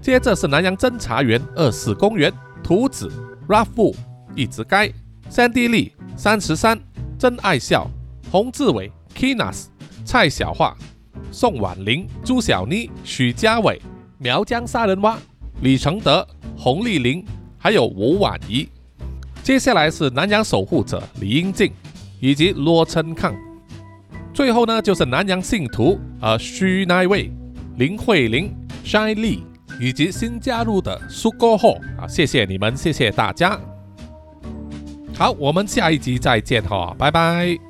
[0.00, 2.32] 接着是南洋侦查员二四公园、
[2.62, 3.10] 图子、
[3.48, 3.94] Raffu。
[4.36, 4.88] 一直该，
[5.28, 6.80] 三 D 力，三十三，
[7.18, 7.90] 真爱笑，
[8.30, 9.64] 洪志伟，Kinas，
[10.04, 10.76] 蔡小桦，
[11.32, 13.82] 宋婉玲，朱小妮，许家伟，
[14.18, 15.18] 苗疆杀人蛙，
[15.62, 16.26] 李承德，
[16.56, 17.24] 洪丽玲，
[17.58, 18.68] 还有吴婉仪。
[19.42, 21.72] 接下来是南洋守护者李英静
[22.20, 23.34] 以及罗琛康。
[24.32, 27.32] 最后呢，就是南洋信徒呃徐乃伟、
[27.76, 29.40] 林慧玲、Shine Lee、
[29.80, 33.58] 以及新加入的苏哥后啊，谢谢你们，谢谢大家。
[35.16, 37.69] 好，我们下一集再见哈，拜拜。